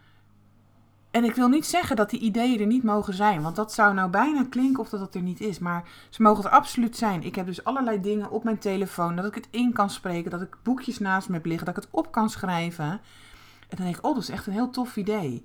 en 1.17 1.25
ik 1.25 1.35
wil 1.35 1.49
niet 1.49 1.67
zeggen 1.67 1.97
dat 1.97 2.11
die 2.11 2.21
ideeën 2.21 2.61
er 2.61 2.67
niet 2.67 2.83
mogen 2.83 3.15
zijn, 3.15 3.43
want 3.43 3.57
dat 3.57 3.73
zou 3.73 3.95
nou 3.95 4.11
bijna 4.11 4.45
klinken 4.51 4.83
of 4.83 4.89
dat 4.89 5.01
het 5.01 5.15
er 5.15 5.23
niet 5.23 5.41
is. 5.41 5.59
Maar 5.59 5.89
ze 6.11 6.23
mogen 6.23 6.45
er 6.45 6.51
absoluut 6.51 6.97
zijn. 6.97 7.23
Ik 7.23 7.35
heb 7.35 7.47
dus 7.47 7.65
allerlei 7.65 8.01
dingen 8.01 8.31
op 8.31 8.45
mijn 8.45 8.59
telefoon, 8.59 9.17
dat 9.17 9.25
ik 9.25 9.35
het 9.35 9.49
in 9.51 9.73
kan 9.73 9.91
spreken, 9.91 10.31
dat 10.31 10.43
ik 10.43 10.57
boekjes 10.63 10.99
naast 10.99 11.29
me 11.29 11.35
heb 11.35 11.45
liggen, 11.45 11.67
dat 11.67 11.77
ik 11.77 11.83
het 11.83 11.93
op 11.93 12.13
kan 12.13 12.31
schrijven. 12.31 12.85
En 12.85 13.77
dan 13.77 13.85
denk 13.85 13.97
ik, 13.97 14.07
oh, 14.07 14.15
dat 14.15 14.23
is 14.23 14.29
echt 14.29 14.47
een 14.47 14.53
heel 14.53 14.71
tof 14.71 14.97
idee. 14.97 15.45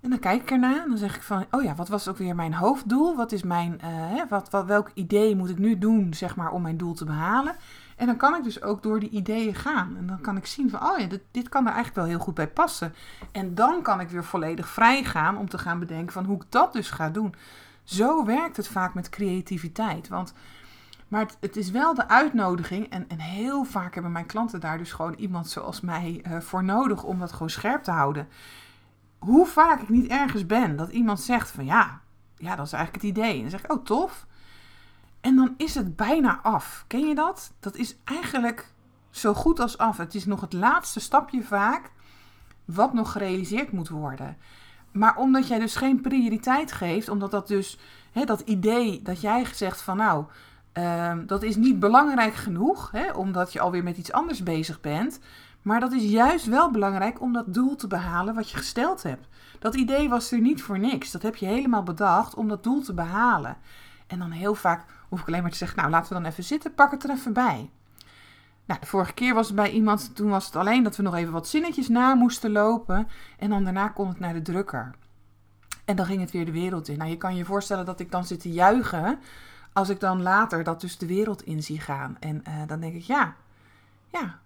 En 0.00 0.10
dan 0.10 0.18
kijk 0.18 0.42
ik 0.42 0.50
ernaar 0.50 0.82
en 0.82 0.88
dan 0.88 0.98
zeg 0.98 1.16
ik 1.16 1.22
van, 1.22 1.46
oh 1.50 1.62
ja, 1.62 1.74
wat 1.74 1.88
was 1.88 2.08
ook 2.08 2.18
weer 2.18 2.34
mijn 2.34 2.54
hoofddoel? 2.54 3.16
Wat 3.16 3.32
is 3.32 3.42
mijn, 3.42 3.80
wat, 4.28 4.50
wat, 4.50 4.66
welk 4.66 4.90
idee 4.94 5.36
moet 5.36 5.50
ik 5.50 5.58
nu 5.58 5.78
doen, 5.78 6.14
zeg 6.14 6.36
maar, 6.36 6.50
om 6.50 6.62
mijn 6.62 6.76
doel 6.76 6.94
te 6.94 7.04
behalen? 7.04 7.56
En 7.98 8.06
dan 8.06 8.16
kan 8.16 8.34
ik 8.34 8.42
dus 8.42 8.62
ook 8.62 8.82
door 8.82 9.00
die 9.00 9.08
ideeën 9.08 9.54
gaan. 9.54 9.96
En 9.96 10.06
dan 10.06 10.20
kan 10.20 10.36
ik 10.36 10.46
zien 10.46 10.70
van, 10.70 10.82
oh 10.82 10.98
ja, 10.98 11.06
dit, 11.06 11.22
dit 11.30 11.48
kan 11.48 11.66
er 11.66 11.72
eigenlijk 11.72 11.96
wel 11.96 12.04
heel 12.04 12.24
goed 12.24 12.34
bij 12.34 12.48
passen. 12.48 12.94
En 13.32 13.54
dan 13.54 13.82
kan 13.82 14.00
ik 14.00 14.08
weer 14.08 14.24
volledig 14.24 14.68
vrij 14.68 15.04
gaan 15.04 15.36
om 15.36 15.48
te 15.48 15.58
gaan 15.58 15.78
bedenken 15.78 16.12
van 16.12 16.24
hoe 16.24 16.36
ik 16.36 16.46
dat 16.48 16.72
dus 16.72 16.90
ga 16.90 17.10
doen. 17.10 17.34
Zo 17.84 18.24
werkt 18.24 18.56
het 18.56 18.68
vaak 18.68 18.94
met 18.94 19.08
creativiteit. 19.08 20.08
Want, 20.08 20.34
maar 21.08 21.30
het, 21.40 21.56
is 21.56 21.70
wel 21.70 21.94
de 21.94 22.08
uitnodiging. 22.08 22.90
En, 22.90 23.08
en 23.08 23.20
heel 23.20 23.64
vaak 23.64 23.94
hebben 23.94 24.12
mijn 24.12 24.26
klanten 24.26 24.60
daar 24.60 24.78
dus 24.78 24.92
gewoon 24.92 25.14
iemand 25.14 25.48
zoals 25.48 25.80
mij 25.80 26.24
uh, 26.26 26.40
voor 26.40 26.64
nodig 26.64 27.04
om 27.04 27.18
dat 27.18 27.32
gewoon 27.32 27.50
scherp 27.50 27.82
te 27.82 27.90
houden. 27.90 28.28
Hoe 29.18 29.46
vaak 29.46 29.80
ik 29.80 29.88
niet 29.88 30.10
ergens 30.10 30.46
ben 30.46 30.76
dat 30.76 30.90
iemand 30.90 31.20
zegt 31.20 31.50
van 31.50 31.64
ja, 31.64 32.00
ja, 32.36 32.56
dat 32.56 32.66
is 32.66 32.72
eigenlijk 32.72 33.04
het 33.04 33.16
idee. 33.16 33.34
En 33.34 33.40
dan 33.40 33.50
zeg 33.50 33.64
ik, 33.64 33.72
oh 33.72 33.84
tof. 33.84 34.26
En 35.20 35.36
dan 35.36 35.54
is 35.56 35.74
het 35.74 35.96
bijna 35.96 36.40
af. 36.42 36.84
Ken 36.86 37.08
je 37.08 37.14
dat? 37.14 37.52
Dat 37.60 37.76
is 37.76 37.96
eigenlijk 38.04 38.72
zo 39.10 39.34
goed 39.34 39.60
als 39.60 39.78
af. 39.78 39.96
Het 39.96 40.14
is 40.14 40.26
nog 40.26 40.40
het 40.40 40.52
laatste 40.52 41.00
stapje 41.00 41.42
vaak 41.42 41.90
wat 42.64 42.92
nog 42.92 43.12
gerealiseerd 43.12 43.72
moet 43.72 43.88
worden. 43.88 44.36
Maar 44.92 45.16
omdat 45.16 45.48
jij 45.48 45.58
dus 45.58 45.76
geen 45.76 46.00
prioriteit 46.00 46.72
geeft, 46.72 47.08
omdat 47.08 47.30
dat 47.30 47.48
dus, 47.48 47.78
hè, 48.12 48.24
dat 48.24 48.40
idee 48.40 49.02
dat 49.02 49.20
jij 49.20 49.44
zegt 49.52 49.80
van 49.80 49.96
nou, 49.96 50.24
ehm, 50.72 51.26
dat 51.26 51.42
is 51.42 51.56
niet 51.56 51.78
belangrijk 51.78 52.34
genoeg, 52.34 52.90
hè, 52.90 53.10
omdat 53.12 53.52
je 53.52 53.60
alweer 53.60 53.82
met 53.82 53.96
iets 53.96 54.12
anders 54.12 54.42
bezig 54.42 54.80
bent. 54.80 55.20
Maar 55.62 55.80
dat 55.80 55.92
is 55.92 56.02
juist 56.02 56.46
wel 56.46 56.70
belangrijk 56.70 57.20
om 57.20 57.32
dat 57.32 57.54
doel 57.54 57.76
te 57.76 57.86
behalen 57.86 58.34
wat 58.34 58.50
je 58.50 58.56
gesteld 58.56 59.02
hebt. 59.02 59.28
Dat 59.58 59.74
idee 59.74 60.08
was 60.08 60.32
er 60.32 60.40
niet 60.40 60.62
voor 60.62 60.78
niks. 60.78 61.10
Dat 61.10 61.22
heb 61.22 61.36
je 61.36 61.46
helemaal 61.46 61.82
bedacht 61.82 62.34
om 62.34 62.48
dat 62.48 62.62
doel 62.62 62.82
te 62.82 62.94
behalen. 62.94 63.56
En 64.08 64.18
dan 64.18 64.30
heel 64.30 64.54
vaak 64.54 64.84
hoef 65.08 65.20
ik 65.20 65.26
alleen 65.26 65.42
maar 65.42 65.50
te 65.50 65.56
zeggen, 65.56 65.78
nou 65.78 65.90
laten 65.90 66.08
we 66.08 66.22
dan 66.22 66.30
even 66.30 66.44
zitten, 66.44 66.74
pak 66.74 66.90
het 66.90 67.04
er 67.04 67.10
even 67.10 67.32
bij. 67.32 67.70
Nou, 68.64 68.80
de 68.80 68.86
vorige 68.86 69.12
keer 69.12 69.34
was 69.34 69.46
het 69.46 69.56
bij 69.56 69.70
iemand, 69.70 70.16
toen 70.16 70.28
was 70.28 70.46
het 70.46 70.56
alleen 70.56 70.82
dat 70.82 70.96
we 70.96 71.02
nog 71.02 71.14
even 71.14 71.32
wat 71.32 71.48
zinnetjes 71.48 71.88
na 71.88 72.14
moesten 72.14 72.52
lopen. 72.52 73.08
En 73.38 73.50
dan 73.50 73.64
daarna 73.64 73.88
kon 73.88 74.08
het 74.08 74.18
naar 74.18 74.32
de 74.32 74.42
drukker. 74.42 74.94
En 75.84 75.96
dan 75.96 76.06
ging 76.06 76.20
het 76.20 76.30
weer 76.30 76.44
de 76.44 76.52
wereld 76.52 76.88
in. 76.88 76.98
Nou, 76.98 77.10
je 77.10 77.16
kan 77.16 77.36
je 77.36 77.44
voorstellen 77.44 77.84
dat 77.84 78.00
ik 78.00 78.10
dan 78.10 78.24
zit 78.24 78.40
te 78.40 78.52
juichen 78.52 79.18
als 79.72 79.88
ik 79.88 80.00
dan 80.00 80.22
later 80.22 80.64
dat 80.64 80.80
dus 80.80 80.98
de 80.98 81.06
wereld 81.06 81.42
in 81.42 81.62
zie 81.62 81.80
gaan. 81.80 82.16
En 82.20 82.42
uh, 82.48 82.54
dan 82.66 82.80
denk 82.80 82.94
ik, 82.94 83.02
ja, 83.02 83.34
ja, 84.08 84.38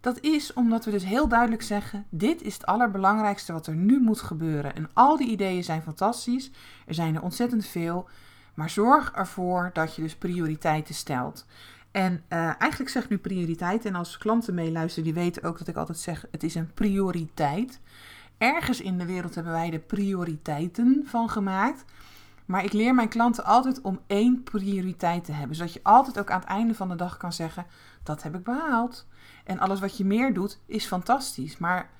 dat 0.00 0.20
is 0.20 0.52
omdat 0.52 0.84
we 0.84 0.90
dus 0.90 1.04
heel 1.04 1.28
duidelijk 1.28 1.62
zeggen: 1.62 2.06
dit 2.08 2.42
is 2.42 2.54
het 2.54 2.66
allerbelangrijkste 2.66 3.52
wat 3.52 3.66
er 3.66 3.74
nu 3.74 4.00
moet 4.00 4.20
gebeuren. 4.20 4.74
En 4.74 4.90
al 4.92 5.16
die 5.16 5.28
ideeën 5.28 5.64
zijn 5.64 5.82
fantastisch, 5.82 6.50
er 6.86 6.94
zijn 6.94 7.14
er 7.14 7.22
ontzettend 7.22 7.66
veel, 7.66 8.08
maar 8.54 8.70
zorg 8.70 9.12
ervoor 9.12 9.70
dat 9.72 9.96
je 9.96 10.02
dus 10.02 10.16
prioriteiten 10.16 10.94
stelt. 10.94 11.46
En 11.90 12.12
uh, 12.28 12.38
eigenlijk 12.38 12.90
zeg 12.90 13.04
ik 13.04 13.10
nu 13.10 13.18
prioriteit. 13.18 13.84
En 13.84 13.94
als 13.94 14.18
klanten 14.18 14.54
meeluisteren, 14.54 15.04
die 15.04 15.22
weten 15.22 15.42
ook 15.42 15.58
dat 15.58 15.68
ik 15.68 15.76
altijd 15.76 15.98
zeg: 15.98 16.26
het 16.30 16.42
is 16.42 16.54
een 16.54 16.72
prioriteit. 16.74 17.80
Ergens 18.38 18.80
in 18.80 18.98
de 18.98 19.06
wereld 19.06 19.34
hebben 19.34 19.52
wij 19.52 19.70
de 19.70 19.78
prioriteiten 19.78 21.02
van 21.06 21.30
gemaakt. 21.30 21.84
Maar 22.46 22.64
ik 22.64 22.72
leer 22.72 22.94
mijn 22.94 23.08
klanten 23.08 23.44
altijd 23.44 23.80
om 23.80 24.00
één 24.06 24.42
prioriteit 24.42 25.24
te 25.24 25.32
hebben. 25.32 25.56
Zodat 25.56 25.72
je 25.72 25.80
altijd 25.82 26.18
ook 26.18 26.30
aan 26.30 26.40
het 26.40 26.48
einde 26.48 26.74
van 26.74 26.88
de 26.88 26.96
dag 26.96 27.16
kan 27.16 27.32
zeggen: 27.32 27.66
dat 28.02 28.22
heb 28.22 28.34
ik 28.34 28.44
behaald. 28.44 29.06
En 29.44 29.58
alles 29.58 29.80
wat 29.80 29.96
je 29.96 30.04
meer 30.04 30.34
doet 30.34 30.58
is 30.66 30.86
fantastisch. 30.86 31.58
Maar 31.58 31.90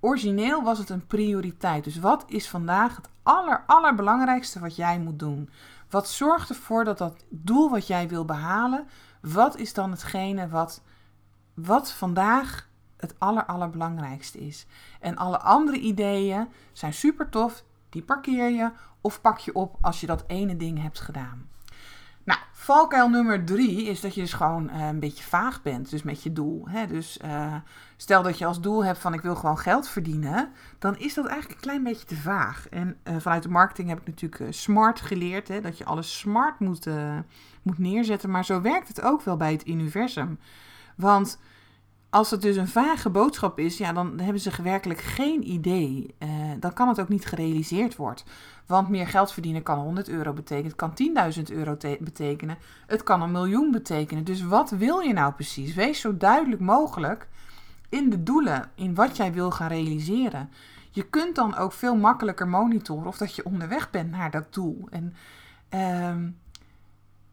origineel 0.00 0.62
was 0.62 0.78
het 0.78 0.90
een 0.90 1.06
prioriteit. 1.06 1.84
Dus 1.84 1.98
wat 1.98 2.24
is 2.26 2.48
vandaag 2.48 2.96
het 2.96 3.08
aller, 3.22 3.62
allerbelangrijkste 3.66 4.60
wat 4.60 4.76
jij 4.76 4.98
moet 4.98 5.18
doen? 5.18 5.48
Wat 5.92 6.08
zorgt 6.08 6.48
ervoor 6.48 6.84
dat 6.84 6.98
dat 6.98 7.24
doel 7.28 7.70
wat 7.70 7.86
jij 7.86 8.08
wil 8.08 8.24
behalen, 8.24 8.88
wat 9.20 9.56
is 9.56 9.74
dan 9.74 9.90
hetgene 9.90 10.48
wat, 10.48 10.82
wat 11.54 11.92
vandaag 11.92 12.68
het 12.96 13.14
aller, 13.18 13.44
allerbelangrijkste 13.44 14.38
is? 14.38 14.66
En 15.00 15.16
alle 15.16 15.38
andere 15.38 15.78
ideeën 15.78 16.48
zijn 16.72 16.94
super 16.94 17.28
tof, 17.28 17.64
die 17.88 18.02
parkeer 18.02 18.50
je 18.50 18.70
of 19.00 19.20
pak 19.20 19.38
je 19.38 19.54
op 19.54 19.76
als 19.80 20.00
je 20.00 20.06
dat 20.06 20.24
ene 20.26 20.56
ding 20.56 20.82
hebt 20.82 21.00
gedaan. 21.00 21.48
Nou, 22.24 22.40
valkuil 22.52 23.08
nummer 23.08 23.44
drie 23.44 23.84
is 23.84 24.00
dat 24.00 24.14
je 24.14 24.20
dus 24.20 24.32
gewoon 24.32 24.70
uh, 24.70 24.86
een 24.86 25.00
beetje 25.00 25.24
vaag 25.24 25.62
bent, 25.62 25.90
dus 25.90 26.02
met 26.02 26.22
je 26.22 26.32
doel. 26.32 26.68
Hè? 26.68 26.86
Dus 26.86 27.18
uh, 27.24 27.54
stel 27.96 28.22
dat 28.22 28.38
je 28.38 28.46
als 28.46 28.60
doel 28.60 28.84
hebt 28.84 28.98
van 28.98 29.14
ik 29.14 29.20
wil 29.20 29.34
gewoon 29.34 29.58
geld 29.58 29.88
verdienen, 29.88 30.52
dan 30.78 30.98
is 30.98 31.14
dat 31.14 31.26
eigenlijk 31.26 31.54
een 31.54 31.66
klein 31.66 31.82
beetje 31.82 32.06
te 32.06 32.16
vaag. 32.16 32.68
En 32.68 32.96
uh, 33.04 33.16
vanuit 33.18 33.42
de 33.42 33.48
marketing 33.48 33.88
heb 33.88 34.00
ik 34.00 34.06
natuurlijk 34.06 34.54
smart 34.54 35.00
geleerd, 35.00 35.48
hè? 35.48 35.60
dat 35.60 35.78
je 35.78 35.84
alles 35.84 36.18
smart 36.18 36.60
moet, 36.60 36.86
moet 37.62 37.78
neerzetten. 37.78 38.30
Maar 38.30 38.44
zo 38.44 38.60
werkt 38.60 38.88
het 38.88 39.02
ook 39.02 39.22
wel 39.22 39.36
bij 39.36 39.52
het 39.52 39.68
universum. 39.68 40.38
Want 40.96 41.38
als 42.12 42.30
het 42.30 42.42
dus 42.42 42.56
een 42.56 42.68
vage 42.68 43.10
boodschap 43.10 43.58
is, 43.58 43.78
ja, 43.78 43.92
dan 43.92 44.18
hebben 44.20 44.40
ze 44.40 44.62
werkelijk 44.62 45.00
geen 45.00 45.48
idee. 45.50 46.14
Uh, 46.18 46.28
dan 46.60 46.72
kan 46.72 46.88
het 46.88 47.00
ook 47.00 47.08
niet 47.08 47.26
gerealiseerd 47.26 47.96
worden. 47.96 48.24
Want 48.66 48.88
meer 48.88 49.06
geld 49.06 49.32
verdienen 49.32 49.62
kan 49.62 49.78
100 49.78 50.08
euro 50.08 50.32
betekenen, 50.32 50.70
het 50.70 50.76
kan 50.76 51.34
10.000 51.36 51.42
euro 51.52 51.76
betekenen, 52.00 52.58
het 52.86 53.02
kan 53.02 53.22
een 53.22 53.30
miljoen 53.30 53.70
betekenen. 53.70 54.24
Dus 54.24 54.42
wat 54.42 54.70
wil 54.70 55.00
je 55.00 55.12
nou 55.12 55.32
precies? 55.32 55.74
Wees 55.74 56.00
zo 56.00 56.16
duidelijk 56.16 56.60
mogelijk 56.60 57.28
in 57.88 58.10
de 58.10 58.22
doelen, 58.22 58.70
in 58.74 58.94
wat 58.94 59.16
jij 59.16 59.32
wil 59.32 59.50
gaan 59.50 59.68
realiseren. 59.68 60.50
Je 60.90 61.02
kunt 61.02 61.34
dan 61.34 61.56
ook 61.56 61.72
veel 61.72 61.96
makkelijker 61.96 62.48
monitoren 62.48 63.06
of 63.06 63.16
dat 63.16 63.36
je 63.36 63.44
onderweg 63.44 63.90
bent 63.90 64.10
naar 64.10 64.30
dat 64.30 64.54
doel. 64.54 64.88
En 64.90 65.14
uh, 65.74 66.30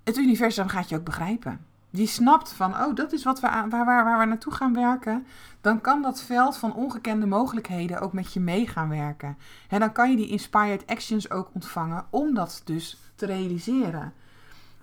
het 0.03 0.17
universum 0.17 0.67
gaat 0.67 0.89
je 0.89 0.95
ook 0.95 1.03
begrijpen 1.03 1.67
die 1.89 2.07
snapt 2.07 2.53
van, 2.53 2.75
oh, 2.75 2.95
dat 2.95 3.11
is 3.11 3.23
wat 3.23 3.39
we 3.39 3.47
aan, 3.47 3.69
waar, 3.69 3.85
waar, 3.85 4.03
waar 4.03 4.19
we 4.19 4.25
naartoe 4.25 4.53
gaan 4.53 4.73
werken, 4.73 5.25
dan 5.61 5.81
kan 5.81 6.01
dat 6.01 6.21
veld 6.21 6.57
van 6.57 6.73
ongekende 6.73 7.25
mogelijkheden 7.25 7.99
ook 7.99 8.13
met 8.13 8.33
je 8.33 8.39
mee 8.39 8.67
gaan 8.67 8.89
werken. 8.89 9.37
En 9.69 9.79
dan 9.79 9.91
kan 9.91 10.09
je 10.09 10.15
die 10.15 10.29
inspired 10.29 10.87
actions 10.87 11.31
ook 11.31 11.49
ontvangen 11.53 12.05
om 12.09 12.33
dat 12.33 12.61
dus 12.65 12.97
te 13.15 13.25
realiseren. 13.25 14.13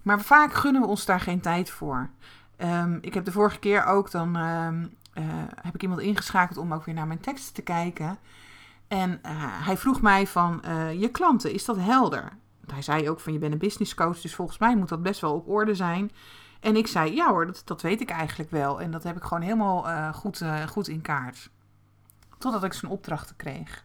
Maar 0.03 0.21
vaak 0.21 0.53
gunnen 0.53 0.83
we 0.83 0.89
ons 0.89 1.05
daar 1.05 1.21
geen 1.21 1.41
tijd 1.41 1.71
voor. 1.71 2.11
Um, 2.59 2.99
ik 3.01 3.15
heb 3.15 3.25
de 3.25 3.33
vorige 3.33 3.59
keer 3.59 3.85
ook, 3.85 4.11
dan 4.11 4.37
um, 4.37 4.97
uh, 5.15 5.25
heb 5.61 5.75
ik 5.75 5.83
iemand 5.83 6.01
ingeschakeld 6.01 6.59
om 6.59 6.73
ook 6.73 6.85
weer 6.85 6.95
naar 6.95 7.07
mijn 7.07 7.21
teksten 7.21 7.55
te 7.55 7.63
kijken. 7.63 8.19
En 8.89 9.11
uh, 9.11 9.17
hij 9.41 9.77
vroeg 9.77 10.01
mij 10.01 10.27
van, 10.27 10.63
uh, 10.65 11.01
je 11.01 11.09
klanten, 11.09 11.53
is 11.53 11.65
dat 11.65 11.77
helder? 11.77 12.33
Hij 12.73 12.83
zei 12.83 13.11
ook 13.11 13.21
van, 13.21 13.33
je 13.33 13.39
bent 13.39 13.53
een 13.53 13.59
business 13.59 13.95
coach, 13.95 14.21
dus 14.21 14.35
volgens 14.35 14.59
mij 14.59 14.77
moet 14.77 14.89
dat 14.89 15.03
best 15.03 15.21
wel 15.21 15.35
op 15.35 15.49
orde 15.49 15.75
zijn. 15.75 16.11
En 16.67 16.77
ik 16.77 16.87
zei, 16.87 17.15
ja 17.15 17.29
hoor, 17.29 17.47
dat, 17.47 17.63
dat 17.65 17.83
weet 17.83 18.01
ik 18.01 18.11
eigenlijk 18.11 18.51
wel. 18.51 18.81
En 18.81 18.91
dat 18.91 19.03
heb 19.03 19.17
ik 19.17 19.23
gewoon 19.23 19.43
helemaal 19.43 19.89
uh, 19.89 20.15
goed, 20.15 20.41
uh, 20.41 20.63
goed 20.63 20.89
in 20.89 21.01
kaart. 21.01 21.51
Totdat 22.39 22.65
ik 22.65 22.73
zijn 22.73 22.93
opdrachten 22.93 23.37
kreeg. 23.37 23.85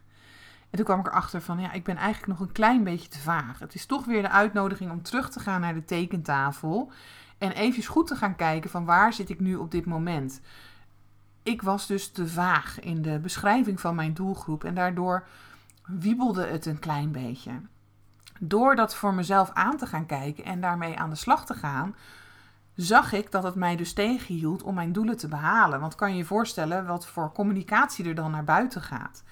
En 0.70 0.78
toen 0.78 0.86
kwam 0.86 1.00
ik 1.00 1.08
erachter 1.08 1.42
van, 1.42 1.60
ja, 1.60 1.72
ik 1.72 1.84
ben 1.84 1.96
eigenlijk 1.96 2.28
nog 2.28 2.48
een 2.48 2.54
klein 2.54 2.84
beetje 2.84 3.08
te 3.08 3.20
vaag. 3.20 3.60
Het 3.60 3.74
is 3.74 3.86
toch 3.86 4.06
weer 4.06 4.22
de 4.22 4.30
uitnodiging 4.30 4.92
om 4.92 5.02
terug 5.02 5.30
te 5.30 5.40
gaan 5.40 5.62
naar 5.62 5.74
de 5.74 5.86
tekentafel. 5.86 6.92
En 7.38 7.52
even 7.52 7.84
goed 7.84 8.08
te 8.08 8.16
gaan 8.16 8.36
kijken 8.36 8.70
van 8.70 8.86
waar 8.86 9.14
zit 9.14 9.30
ik 9.30 9.40
nu 9.40 9.56
op 9.56 9.72
dit 9.72 9.86
moment. 9.86 10.42
Ik 11.44 11.62
was 11.62 11.88
dus 11.88 12.12
te 12.12 12.28
vaag 12.28 12.80
in 12.80 13.02
de 13.02 13.20
beschrijving 13.20 13.80
van 13.80 13.96
mijn 13.96 14.14
doelgroep. 14.14 14.64
En 14.64 14.74
daardoor 14.74 15.28
wiebelde 15.86 16.46
het 16.46 16.66
een 16.66 16.80
klein 16.80 17.12
beetje. 17.12 17.52
Door 18.40 18.76
dat 18.76 18.96
voor 18.96 19.14
mezelf 19.14 19.52
aan 19.54 19.78
te 19.78 19.86
gaan 19.86 20.06
kijken 20.06 20.44
en 20.44 20.62
daarmee 20.62 20.98
aan 20.98 21.10
de 21.10 21.16
slag 21.16 21.46
te 21.46 21.54
gaan, 21.54 21.96
zag 22.76 23.14
ik 23.14 23.32
dat 23.32 23.44
het 23.44 23.56
mij 23.56 23.76
dus 23.76 23.94
tegenhield 23.94 24.64
om 24.64 24.76
mijn 24.76 24.92
doelen 24.92 25.18
te 25.18 25.28
behalen. 25.28 25.80
Want 25.80 25.96
kan 25.96 26.12
je 26.12 26.18
je 26.18 26.26
voorstellen 26.26 26.86
wat 26.86 27.08
voor 27.08 27.32
communicatie 27.32 28.06
er 28.06 28.16
dan 28.16 28.32
naar 28.32 28.44
buiten 28.44 28.82
gaat. 28.82 29.24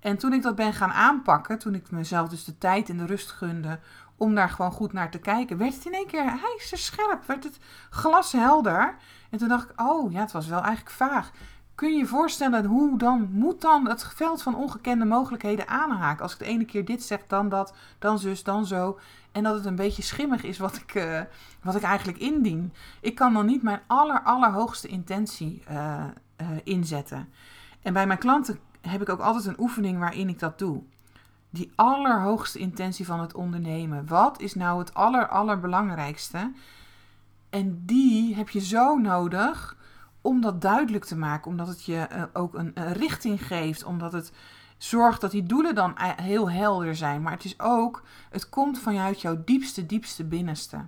En 0.00 0.16
toen 0.16 0.32
ik 0.32 0.42
dat 0.42 0.54
ben 0.54 0.72
gaan 0.72 0.92
aanpakken, 0.92 1.58
toen 1.58 1.74
ik 1.74 1.90
mezelf 1.90 2.28
dus 2.28 2.44
de 2.44 2.58
tijd 2.58 2.88
en 2.88 2.96
de 2.96 3.06
rust 3.06 3.30
gunde 3.30 3.78
om 4.16 4.34
daar 4.34 4.50
gewoon 4.50 4.72
goed 4.72 4.92
naar 4.92 5.10
te 5.10 5.18
kijken, 5.18 5.58
werd 5.58 5.74
het 5.74 5.84
in 5.84 5.92
één 5.92 6.06
keer 6.06 6.38
scherp, 6.58 7.26
werd 7.26 7.44
het 7.44 7.58
glashelder. 7.90 8.96
En 9.30 9.38
toen 9.38 9.48
dacht 9.48 9.70
ik, 9.70 9.80
oh 9.80 10.12
ja, 10.12 10.20
het 10.20 10.32
was 10.32 10.46
wel 10.46 10.62
eigenlijk 10.62 10.96
vaag. 10.96 11.30
Kun 11.74 11.92
je 11.92 11.98
je 11.98 12.06
voorstellen 12.06 12.64
hoe 12.64 12.98
dan 12.98 13.28
moet 13.32 13.60
dan 13.60 13.88
het 13.88 14.06
veld 14.14 14.42
van 14.42 14.56
ongekende 14.56 15.04
mogelijkheden 15.04 15.68
aanhaken? 15.68 16.22
Als 16.22 16.32
ik 16.32 16.38
de 16.38 16.44
ene 16.44 16.64
keer 16.64 16.84
dit 16.84 17.02
zeg, 17.02 17.26
dan 17.26 17.48
dat, 17.48 17.74
dan 17.98 18.18
zus, 18.18 18.42
dan 18.42 18.66
zo. 18.66 18.98
En 19.32 19.42
dat 19.42 19.54
het 19.54 19.64
een 19.64 19.76
beetje 19.76 20.02
schimmig 20.02 20.42
is 20.42 20.58
wat 20.58 20.76
ik, 20.76 20.94
uh, 20.94 21.20
wat 21.62 21.74
ik 21.74 21.82
eigenlijk 21.82 22.18
indien. 22.18 22.72
Ik 23.00 23.14
kan 23.14 23.32
dan 23.32 23.46
niet 23.46 23.62
mijn 23.62 23.80
aller, 23.86 24.22
allerhoogste 24.22 24.88
intentie 24.88 25.62
uh, 25.70 26.04
uh, 26.40 26.46
inzetten. 26.64 27.28
En 27.82 27.92
bij 27.92 28.06
mijn 28.06 28.18
klanten 28.18 28.58
heb 28.80 29.02
ik 29.02 29.08
ook 29.08 29.20
altijd 29.20 29.44
een 29.44 29.60
oefening 29.60 29.98
waarin 29.98 30.28
ik 30.28 30.38
dat 30.38 30.58
doe. 30.58 30.82
Die 31.50 31.72
allerhoogste 31.74 32.58
intentie 32.58 33.06
van 33.06 33.20
het 33.20 33.34
ondernemen. 33.34 34.06
Wat 34.06 34.40
is 34.40 34.54
nou 34.54 34.78
het 34.78 34.94
aller, 34.94 35.28
allerbelangrijkste? 35.28 36.52
En 37.50 37.82
die 37.86 38.34
heb 38.34 38.48
je 38.48 38.60
zo 38.60 38.96
nodig 38.96 39.73
om 40.24 40.40
dat 40.40 40.60
duidelijk 40.60 41.04
te 41.04 41.16
maken. 41.16 41.50
Omdat 41.50 41.68
het 41.68 41.84
je 41.84 42.28
ook 42.32 42.54
een, 42.54 42.72
richting 42.92 43.46
geeft. 43.46 43.84
Omdat 43.84 44.12
het 44.12 44.32
Zorg 44.84 45.18
dat 45.18 45.30
die 45.30 45.42
doelen 45.42 45.74
dan 45.74 45.94
heel 46.22 46.50
helder 46.50 46.96
zijn. 46.96 47.22
Maar 47.22 47.32
het 47.32 47.44
is 47.44 47.60
ook, 47.60 48.02
het 48.30 48.48
komt 48.48 48.78
vanuit 48.78 49.20
jouw 49.20 49.44
diepste, 49.44 49.86
diepste 49.86 50.24
binnenste. 50.24 50.86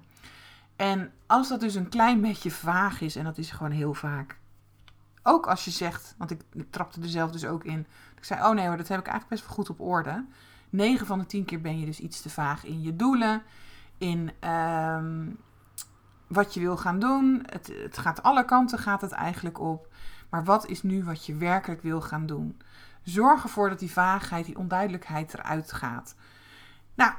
En 0.76 1.12
als 1.26 1.48
dat 1.48 1.60
dus 1.60 1.74
een 1.74 1.88
klein 1.88 2.20
beetje 2.20 2.50
vaag 2.50 3.00
is, 3.00 3.16
en 3.16 3.24
dat 3.24 3.38
is 3.38 3.50
gewoon 3.50 3.72
heel 3.72 3.94
vaak. 3.94 4.38
Ook 5.22 5.46
als 5.46 5.64
je 5.64 5.70
zegt, 5.70 6.14
want 6.18 6.30
ik, 6.30 6.40
trapte 6.70 7.00
er 7.00 7.08
zelf 7.08 7.30
dus 7.30 7.46
ook 7.46 7.64
in. 7.64 7.86
Ik 8.16 8.24
zei, 8.24 8.40
oh 8.42 8.50
nee 8.50 8.66
hoor, 8.66 8.76
dat 8.76 8.88
heb 8.88 8.98
ik 8.98 9.06
eigenlijk 9.06 9.34
best 9.34 9.46
wel 9.46 9.56
goed 9.56 9.70
op 9.70 9.80
orde. 9.80 10.24
9 10.70 11.06
van 11.06 11.18
de 11.18 11.26
10 11.26 11.44
keer 11.44 11.60
ben 11.60 11.78
je 11.78 11.86
dus 11.86 12.00
iets 12.00 12.20
te 12.20 12.30
vaag 12.30 12.64
in 12.64 12.82
je 12.82 12.96
doelen. 12.96 13.42
In 13.98 14.30
um, 14.50 15.38
wat 16.26 16.54
je 16.54 16.60
wil 16.60 16.76
gaan 16.76 16.98
doen. 16.98 17.42
Het, 17.46 17.72
het 17.82 17.98
gaat 17.98 18.22
alle 18.22 18.44
kanten 18.44 18.78
gaat 18.78 19.00
het 19.00 19.12
eigenlijk 19.12 19.60
op. 19.60 19.88
Maar 20.30 20.44
wat 20.44 20.66
is 20.66 20.82
nu 20.82 21.04
wat 21.04 21.26
je 21.26 21.34
werkelijk 21.34 21.82
wil 21.82 22.00
gaan 22.00 22.26
doen? 22.26 22.60
Zorg 23.02 23.42
ervoor 23.42 23.68
dat 23.68 23.78
die 23.78 23.92
vaagheid, 23.92 24.46
die 24.46 24.58
onduidelijkheid 24.58 25.34
eruit 25.34 25.72
gaat. 25.72 26.14
Nou, 26.94 27.12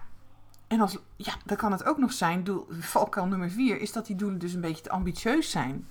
en 0.67 0.79
als, 0.79 0.97
ja, 1.15 1.33
dan 1.45 1.57
kan 1.57 1.71
het 1.71 1.83
ook 1.83 1.97
nog 1.97 2.13
zijn, 2.13 2.43
doel, 2.43 2.67
valkuil 2.79 3.25
nummer 3.25 3.49
vier, 3.49 3.81
is 3.81 3.91
dat 3.91 4.05
die 4.05 4.15
doelen 4.15 4.39
dus 4.39 4.53
een 4.53 4.61
beetje 4.61 4.83
te 4.83 4.89
ambitieus 4.89 5.51
zijn. 5.51 5.87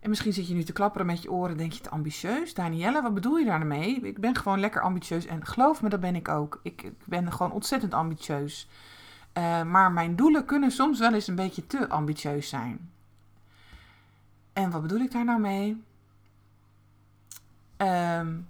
En 0.00 0.08
misschien 0.08 0.32
zit 0.32 0.48
je 0.48 0.54
nu 0.54 0.62
te 0.62 0.72
klapperen 0.72 1.06
met 1.06 1.22
je 1.22 1.30
oren, 1.30 1.56
denk 1.56 1.72
je 1.72 1.80
te 1.80 1.90
ambitieus. 1.90 2.54
Danielle, 2.54 3.02
wat 3.02 3.14
bedoel 3.14 3.36
je 3.36 3.44
daarmee? 3.44 4.00
Ik 4.00 4.20
ben 4.20 4.36
gewoon 4.36 4.60
lekker 4.60 4.82
ambitieus 4.82 5.26
en 5.26 5.46
geloof 5.46 5.82
me, 5.82 5.88
dat 5.88 6.00
ben 6.00 6.14
ik 6.14 6.28
ook. 6.28 6.60
Ik, 6.62 6.82
ik 6.82 6.94
ben 7.04 7.32
gewoon 7.32 7.52
ontzettend 7.52 7.94
ambitieus. 7.94 8.68
Uh, 9.38 9.62
maar 9.62 9.92
mijn 9.92 10.16
doelen 10.16 10.44
kunnen 10.44 10.70
soms 10.70 10.98
wel 10.98 11.14
eens 11.14 11.26
een 11.26 11.34
beetje 11.34 11.66
te 11.66 11.88
ambitieus 11.88 12.48
zijn. 12.48 12.90
En 14.52 14.70
wat 14.70 14.82
bedoel 14.82 15.00
ik 15.00 15.12
daar 15.12 15.24
nou 15.24 15.40
mee? 15.40 15.84
Um, 17.76 18.48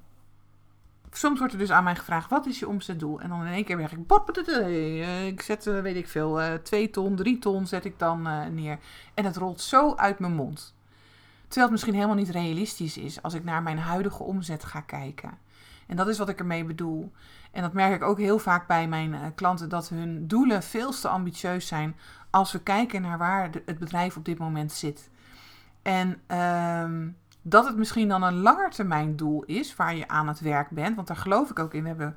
soms 1.11 1.39
wordt 1.39 1.53
er 1.53 1.59
dus 1.59 1.71
aan 1.71 1.85
mij 1.85 1.97
gevraagd: 1.97 2.31
wat 2.31 2.47
is 2.47 2.59
je 2.59 2.69
omzetdoel? 2.69 3.21
En 3.21 3.29
dan 3.29 3.47
in 3.47 3.53
één 3.53 3.65
keer 3.65 3.79
zeg 3.79 3.93
ik: 3.93 4.11
eh, 4.47 5.27
ik 5.27 5.43
zet, 5.43 5.67
eh, 5.67 5.81
weet 5.81 5.97
ik 5.97 6.09
veel, 6.09 6.61
twee 6.63 6.91
ton, 6.91 7.17
drie 7.17 7.39
ton 7.39 7.67
zet 7.67 7.85
ik 7.85 7.99
dan 7.99 8.23
neer. 8.55 8.79
En 9.15 9.25
het 9.25 9.37
rolt 9.37 9.61
zo 9.61 9.95
uit 9.95 10.19
mijn 10.19 10.35
mond. 10.35 10.75
Terwijl 11.41 11.63
het 11.63 11.71
misschien 11.71 11.95
helemaal 11.95 12.17
niet 12.17 12.29
realistisch 12.29 12.97
is 12.97 13.23
als 13.23 13.35
ik 13.35 13.45
naar 13.45 13.63
mijn 13.63 13.79
huidige 13.79 14.23
omzet 14.23 14.65
ga 14.65 14.81
kijken. 14.81 15.39
En 15.87 15.97
dat 15.97 16.09
is 16.09 16.19
wat 16.19 16.29
ik 16.29 16.39
ermee 16.39 16.65
bedoel. 16.65 17.13
En 17.57 17.63
dat 17.63 17.73
merk 17.73 17.95
ik 17.95 18.03
ook 18.03 18.19
heel 18.19 18.39
vaak 18.39 18.67
bij 18.67 18.89
mijn 18.89 19.35
klanten: 19.35 19.69
dat 19.69 19.89
hun 19.89 20.27
doelen 20.27 20.63
veel 20.63 20.91
te 20.91 21.09
ambitieus 21.09 21.67
zijn 21.67 21.97
als 22.31 22.53
we 22.53 22.63
kijken 22.63 23.03
naar 23.03 23.19
waar 23.19 23.51
het 23.65 23.79
bedrijf 23.79 24.17
op 24.17 24.25
dit 24.25 24.39
moment 24.39 24.73
zit. 24.73 25.11
En. 25.83 26.21
Uh, 26.31 27.09
dat 27.49 27.67
het 27.67 27.77
misschien 27.77 28.09
dan 28.09 28.23
een 28.23 28.41
langetermijn 28.41 29.17
doel 29.17 29.43
is 29.43 29.77
waar 29.77 29.97
je 29.97 30.09
aan 30.09 30.29
het 30.29 30.41
werk 30.41 30.71
bent. 30.71 30.97
Want 30.97 31.09
daar 31.09 31.17
geloof 31.17 31.51
ik 31.51 31.59
ook 31.59 31.75
in. 31.75 31.83
We 31.83 31.89
hebben, 31.89 32.17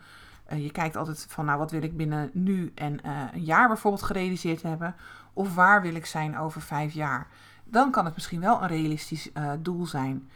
uh, 0.52 0.64
je 0.64 0.72
kijkt 0.72 0.96
altijd 0.96 1.26
van, 1.30 1.46
nou, 1.46 1.58
wat 1.58 1.72
wil 1.72 1.82
ik 1.82 1.98
binnen 1.98 2.30
nu 2.34 2.72
en 2.76 3.00
uh, 3.06 3.22
een 3.34 3.44
jaar 3.44 3.68
bijvoorbeeld 3.68 4.04
gerealiseerd 4.04 4.62
hebben? 4.62 4.96
Of 5.34 5.56
waar 5.56 5.82
wil 5.82 5.96
ik 5.96 6.06
zijn 6.06 6.38
over 6.38 6.62
vijf 6.62 6.94
jaar? 6.94 7.28
Dan 7.64 7.92
kan 7.92 8.06
het 8.06 8.14
misschien 8.14 8.40
wel 8.40 8.62
een 8.62 8.68
realistisch 8.68 9.32
doel 9.60 9.86
zijn. 9.86 10.30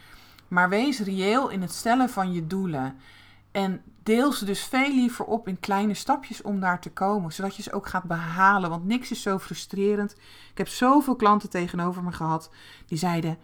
Maar 0.48 0.68
wees 0.68 1.00
reëel 1.00 1.48
in 1.48 1.60
het 1.62 1.72
stellen 1.72 2.10
van 2.10 2.32
je 2.32 2.46
doelen. 2.46 2.96
En 3.54 3.82
deel 4.02 4.32
ze 4.32 4.44
dus 4.44 4.64
veel 4.64 4.94
liever 4.94 5.24
op 5.24 5.48
in 5.48 5.60
kleine 5.60 5.94
stapjes 5.94 6.42
om 6.42 6.60
daar 6.60 6.80
te 6.80 6.90
komen. 6.90 7.32
Zodat 7.32 7.56
je 7.56 7.62
ze 7.62 7.72
ook 7.72 7.86
gaat 7.86 8.04
behalen. 8.04 8.70
Want 8.70 8.84
niks 8.84 9.10
is 9.10 9.22
zo 9.22 9.38
frustrerend. 9.38 10.12
Ik 10.50 10.58
heb 10.58 10.68
zoveel 10.68 11.16
klanten 11.16 11.50
tegenover 11.50 12.02
me 12.02 12.12
gehad 12.12 12.50
die 12.86 12.98
zeiden: 12.98 13.38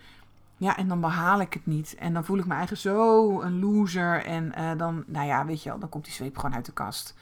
ja, 0.57 0.77
en 0.77 0.89
dan 0.89 1.01
behaal 1.01 1.41
ik 1.41 1.53
het 1.53 1.67
niet. 1.67 1.95
En 1.95 2.13
dan 2.13 2.25
voel 2.25 2.39
ik 2.39 2.47
me 2.47 2.53
eigenlijk 2.53 2.83
zo 2.83 3.41
een 3.41 3.61
loser. 3.61 4.25
En 4.25 4.53
uh, 4.59 4.71
dan, 4.77 5.05
nou 5.07 5.27
ja, 5.27 5.47
weet 5.47 5.63
je 5.63 5.69
wel, 5.69 5.79
dan 5.79 5.89
komt 5.89 6.05
die 6.05 6.15
zweep 6.15 6.37
gewoon 6.37 6.55
uit 6.55 6.67
de 6.67 6.73
kast. 6.73 7.15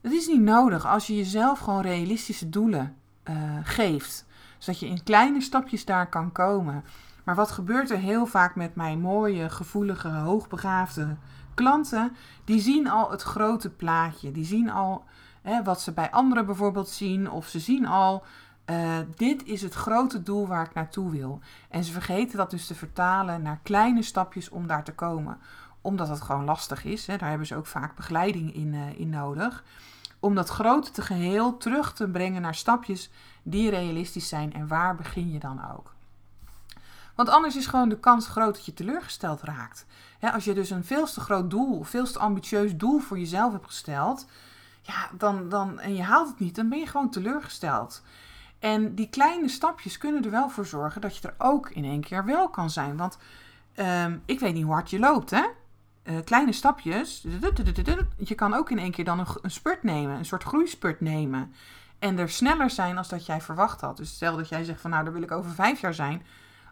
Dat 0.00 0.12
is 0.12 0.26
niet 0.26 0.42
nodig 0.42 0.86
als 0.86 1.06
je 1.06 1.16
jezelf 1.16 1.58
gewoon 1.58 1.80
realistische 1.80 2.48
doelen 2.48 2.96
uh, 3.30 3.36
geeft. 3.62 4.26
Zodat 4.58 4.80
je 4.80 4.86
in 4.86 5.02
kleine 5.02 5.40
stapjes 5.40 5.84
daar 5.84 6.08
kan 6.08 6.32
komen. 6.32 6.84
Maar 7.24 7.34
wat 7.34 7.50
gebeurt 7.50 7.90
er 7.90 7.98
heel 7.98 8.26
vaak 8.26 8.54
met 8.54 8.74
mijn 8.74 9.00
mooie, 9.00 9.50
gevoelige, 9.50 10.08
hoogbegaafde 10.08 11.16
klanten? 11.58 12.16
Die 12.44 12.60
zien 12.60 12.88
al 12.88 13.10
het 13.10 13.22
grote 13.22 13.70
plaatje. 13.70 14.32
Die 14.32 14.44
zien 14.44 14.70
al 14.70 15.04
hè, 15.42 15.62
wat 15.62 15.80
ze 15.80 15.92
bij 15.92 16.10
anderen 16.10 16.46
bijvoorbeeld 16.46 16.88
zien. 16.88 17.30
Of 17.30 17.46
ze 17.46 17.58
zien 17.58 17.86
al 17.86 18.24
uh, 18.70 18.96
dit 19.16 19.44
is 19.44 19.62
het 19.62 19.74
grote 19.74 20.22
doel 20.22 20.46
waar 20.46 20.64
ik 20.64 20.74
naartoe 20.74 21.10
wil. 21.10 21.40
En 21.68 21.84
ze 21.84 21.92
vergeten 21.92 22.36
dat 22.36 22.50
dus 22.50 22.66
te 22.66 22.74
vertalen 22.74 23.42
naar 23.42 23.60
kleine 23.62 24.02
stapjes 24.02 24.48
om 24.48 24.66
daar 24.66 24.84
te 24.84 24.94
komen. 24.94 25.38
Omdat 25.80 26.08
het 26.08 26.20
gewoon 26.20 26.44
lastig 26.44 26.84
is. 26.84 27.06
Hè, 27.06 27.16
daar 27.16 27.28
hebben 27.28 27.46
ze 27.46 27.56
ook 27.56 27.66
vaak 27.66 27.96
begeleiding 27.96 28.54
in, 28.54 28.72
uh, 28.72 29.00
in 29.00 29.08
nodig. 29.08 29.64
Om 30.20 30.34
dat 30.34 30.48
grote 30.48 30.90
te 30.90 31.02
geheel 31.02 31.56
terug 31.56 31.92
te 31.92 32.08
brengen 32.08 32.42
naar 32.42 32.54
stapjes 32.54 33.10
die 33.42 33.70
realistisch 33.70 34.28
zijn. 34.28 34.52
En 34.52 34.68
waar 34.68 34.96
begin 34.96 35.32
je 35.32 35.38
dan 35.38 35.60
ook? 35.76 35.94
Want 37.18 37.30
anders 37.30 37.56
is 37.56 37.66
gewoon 37.66 37.88
de 37.88 37.98
kans 37.98 38.28
groot 38.28 38.54
dat 38.54 38.66
je 38.66 38.74
teleurgesteld 38.74 39.42
raakt. 39.42 39.86
als 40.20 40.44
je 40.44 40.54
dus 40.54 40.70
een 40.70 40.84
veel 40.84 41.06
te 41.06 41.20
groot 41.20 41.50
doel, 41.50 41.82
veel 41.82 42.04
te 42.04 42.18
ambitieus 42.18 42.76
doel 42.76 42.98
voor 42.98 43.18
jezelf 43.18 43.52
hebt 43.52 43.66
gesteld. 43.66 44.26
Ja, 44.82 45.08
dan, 45.12 45.48
dan, 45.48 45.80
en 45.80 45.94
je 45.94 46.02
haalt 46.02 46.28
het 46.28 46.38
niet, 46.38 46.54
dan 46.54 46.68
ben 46.68 46.78
je 46.78 46.86
gewoon 46.86 47.10
teleurgesteld. 47.10 48.02
En 48.58 48.94
die 48.94 49.08
kleine 49.08 49.48
stapjes 49.48 49.98
kunnen 49.98 50.24
er 50.24 50.30
wel 50.30 50.48
voor 50.48 50.66
zorgen 50.66 51.00
dat 51.00 51.16
je 51.16 51.28
er 51.28 51.34
ook 51.38 51.70
in 51.70 51.84
één 51.84 52.00
keer 52.00 52.24
wel 52.24 52.48
kan 52.48 52.70
zijn. 52.70 52.96
Want 52.96 53.18
um, 53.76 54.22
ik 54.24 54.40
weet 54.40 54.54
niet 54.54 54.64
hoe 54.64 54.72
hard 54.72 54.90
je 54.90 54.98
loopt, 54.98 55.30
hè? 55.30 55.44
Uh, 56.04 56.16
kleine 56.24 56.52
stapjes. 56.52 57.26
Je 58.16 58.34
kan 58.34 58.54
ook 58.54 58.70
in 58.70 58.78
één 58.78 58.92
keer 58.92 59.04
dan 59.04 59.18
een, 59.18 59.26
een 59.42 59.50
spurt 59.50 59.82
nemen, 59.82 60.16
een 60.16 60.24
soort 60.24 60.44
groeispurt 60.44 61.00
nemen. 61.00 61.54
En 61.98 62.18
er 62.18 62.30
sneller 62.30 62.70
zijn 62.70 62.98
als 62.98 63.08
dat 63.08 63.26
jij 63.26 63.40
verwacht 63.40 63.80
had. 63.80 63.96
Dus 63.96 64.14
stel 64.14 64.36
dat 64.36 64.48
jij 64.48 64.64
zegt 64.64 64.80
van 64.80 64.90
nou, 64.90 65.04
daar 65.04 65.12
wil 65.12 65.22
ik 65.22 65.32
over 65.32 65.50
vijf 65.50 65.80
jaar 65.80 65.94
zijn. 65.94 66.22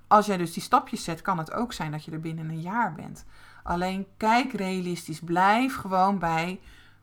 Als 0.09 0.27
jij 0.27 0.37
dus 0.37 0.53
die 0.53 0.63
stapjes 0.63 1.05
zet, 1.05 1.23
kan 1.23 1.39
het 1.39 1.53
ook 1.53 1.73
zijn 1.73 1.91
dat 1.91 2.05
je 2.05 2.11
er 2.11 2.21
binnen 2.21 2.49
een 2.49 2.61
jaar 2.61 2.93
bent. 2.93 3.25
Alleen 3.63 4.07
kijk 4.17 4.53
realistisch. 4.53 5.21
Blijf 5.21 5.77
gewoon 5.77 6.19
bij 6.19 6.61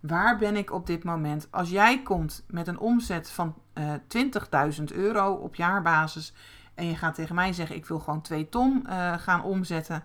Waar 0.07 0.37
ben 0.37 0.55
ik 0.55 0.71
op 0.71 0.87
dit 0.87 1.03
moment? 1.03 1.47
Als 1.51 1.69
jij 1.69 2.01
komt 2.01 2.43
met 2.47 2.67
een 2.67 2.79
omzet 2.79 3.29
van 3.29 3.55
uh, 3.73 3.93
eh, 3.93 4.73
20.000 4.77 4.83
euro 4.83 5.33
op 5.33 5.55
jaarbasis 5.55 6.33
en 6.75 6.85
je 6.85 6.95
gaat 6.95 7.15
tegen 7.15 7.35
mij 7.35 7.53
zeggen: 7.53 7.75
Ik 7.75 7.85
wil 7.85 7.99
gewoon 7.99 8.21
2 8.21 8.49
ton 8.49 8.85
uh, 8.85 9.13
gaan 9.17 9.43
omzetten, 9.43 10.03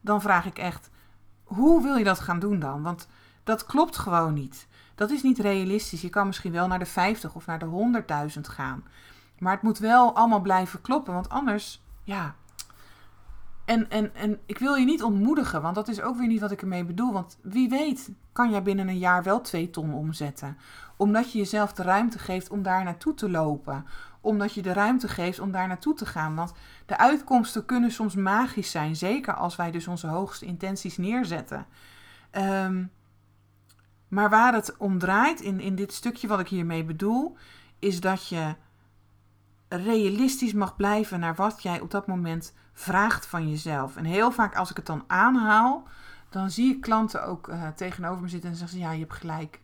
dan 0.00 0.20
vraag 0.20 0.46
ik 0.46 0.58
echt: 0.58 0.90
Hoe 1.44 1.82
wil 1.82 1.96
je 1.96 2.04
dat 2.04 2.20
gaan 2.20 2.38
doen 2.38 2.58
dan? 2.58 2.82
Want 2.82 3.08
dat 3.44 3.66
klopt 3.66 3.96
gewoon 3.96 4.34
niet. 4.34 4.66
Dat 4.94 5.10
is 5.10 5.22
niet 5.22 5.38
realistisch. 5.38 6.00
Je 6.00 6.10
kan 6.10 6.26
misschien 6.26 6.52
wel 6.52 6.66
naar 6.66 6.78
de 6.78 6.86
50 6.86 7.34
of 7.34 7.46
naar 7.46 7.58
de 7.58 8.02
100.000 8.34 8.40
gaan. 8.40 8.84
Maar 9.38 9.52
het 9.52 9.62
moet 9.62 9.78
wel 9.78 10.14
allemaal 10.14 10.40
blijven 10.40 10.80
kloppen, 10.80 11.12
want 11.14 11.28
anders, 11.28 11.82
ja, 12.08 12.34
en, 13.64 13.90
en, 13.90 14.14
en 14.14 14.38
ik 14.46 14.58
wil 14.58 14.74
je 14.74 14.84
niet 14.84 15.02
ontmoedigen, 15.02 15.62
want 15.62 15.74
dat 15.74 15.88
is 15.88 16.00
ook 16.00 16.16
weer 16.16 16.26
niet 16.26 16.40
wat 16.40 16.50
ik 16.50 16.62
ermee 16.62 16.84
bedoel. 16.84 17.12
Want 17.12 17.38
wie 17.42 17.68
weet 17.68 18.10
kan 18.32 18.50
jij 18.50 18.62
binnen 18.62 18.88
een 18.88 18.98
jaar 18.98 19.22
wel 19.22 19.40
twee 19.40 19.70
ton 19.70 19.94
omzetten. 19.94 20.58
Omdat 20.96 21.32
je 21.32 21.38
jezelf 21.38 21.72
de 21.72 21.82
ruimte 21.82 22.18
geeft 22.18 22.50
om 22.50 22.62
daar 22.62 22.84
naartoe 22.84 23.14
te 23.14 23.30
lopen. 23.30 23.86
Omdat 24.20 24.54
je 24.54 24.62
de 24.62 24.72
ruimte 24.72 25.08
geeft 25.08 25.40
om 25.40 25.52
daar 25.52 25.68
naartoe 25.68 25.94
te 25.94 26.06
gaan. 26.06 26.34
Want 26.34 26.52
de 26.86 26.98
uitkomsten 26.98 27.64
kunnen 27.64 27.90
soms 27.90 28.14
magisch 28.14 28.70
zijn. 28.70 28.96
Zeker 28.96 29.34
als 29.34 29.56
wij 29.56 29.70
dus 29.70 29.86
onze 29.86 30.06
hoogste 30.06 30.46
intenties 30.46 30.96
neerzetten. 30.96 31.66
Um, 32.32 32.90
maar 34.08 34.30
waar 34.30 34.54
het 34.54 34.76
om 34.76 34.98
draait 34.98 35.40
in, 35.40 35.60
in 35.60 35.74
dit 35.74 35.92
stukje 35.92 36.28
wat 36.28 36.40
ik 36.40 36.48
hiermee 36.48 36.84
bedoel, 36.84 37.36
is 37.78 38.00
dat 38.00 38.28
je 38.28 38.54
realistisch 39.68 40.52
mag 40.52 40.76
blijven 40.76 41.20
naar 41.20 41.34
wat 41.34 41.62
jij 41.62 41.80
op 41.80 41.90
dat 41.90 42.06
moment 42.06 42.54
vraagt 42.72 43.26
van 43.26 43.48
jezelf. 43.48 43.96
En 43.96 44.04
heel 44.04 44.30
vaak 44.30 44.56
als 44.56 44.70
ik 44.70 44.76
het 44.76 44.86
dan 44.86 45.04
aanhaal, 45.06 45.88
dan 46.28 46.50
zie 46.50 46.74
ik 46.74 46.80
klanten 46.80 47.24
ook 47.26 47.48
uh, 47.48 47.68
tegenover 47.68 48.22
me 48.22 48.28
zitten 48.28 48.50
en 48.50 48.56
zeggen 48.56 48.78
ze 48.78 48.84
ja, 48.84 48.92
je 48.92 49.00
hebt 49.00 49.12
gelijk. 49.12 49.60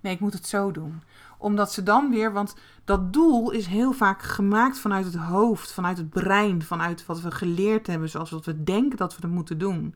Nee, 0.00 0.12
ik 0.12 0.20
moet 0.20 0.32
het 0.32 0.46
zo 0.46 0.70
doen. 0.70 1.02
Omdat 1.38 1.72
ze 1.72 1.82
dan 1.82 2.10
weer, 2.10 2.32
want 2.32 2.56
dat 2.84 3.12
doel 3.12 3.50
is 3.50 3.66
heel 3.66 3.92
vaak 3.92 4.22
gemaakt 4.22 4.78
vanuit 4.78 5.04
het 5.04 5.14
hoofd, 5.14 5.72
vanuit 5.72 5.96
het 5.96 6.10
brein, 6.10 6.62
vanuit 6.62 7.06
wat 7.06 7.20
we 7.20 7.30
geleerd 7.30 7.86
hebben, 7.86 8.08
zoals 8.08 8.30
wat 8.30 8.44
we 8.44 8.64
denken 8.64 8.96
dat 8.96 9.16
we 9.16 9.26
het 9.26 9.34
moeten 9.34 9.58
doen. 9.58 9.94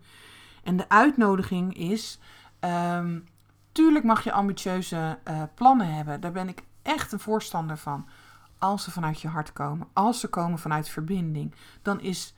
En 0.63 0.77
de 0.77 0.89
uitnodiging 0.89 1.77
is, 1.77 2.19
um, 2.61 3.25
tuurlijk 3.73 4.05
mag 4.05 4.25
je 4.25 4.33
ambitieuze 4.33 5.19
uh, 5.29 5.43
plannen 5.55 5.95
hebben. 5.95 6.21
Daar 6.21 6.33
ben 6.33 6.49
ik 6.49 6.63
echt 6.83 7.13
een 7.13 7.21
voorstander 7.21 7.79
van. 7.79 8.07
Als 8.59 8.85
ze 8.85 8.91
vanuit 8.91 9.21
je 9.21 9.29
hart 9.29 9.53
komen, 9.53 9.87
als 9.93 10.21
ze 10.21 10.29
komen 10.29 10.59
vanuit 10.59 10.89
verbinding, 10.89 11.55
dan 11.83 12.01
is 12.01 12.35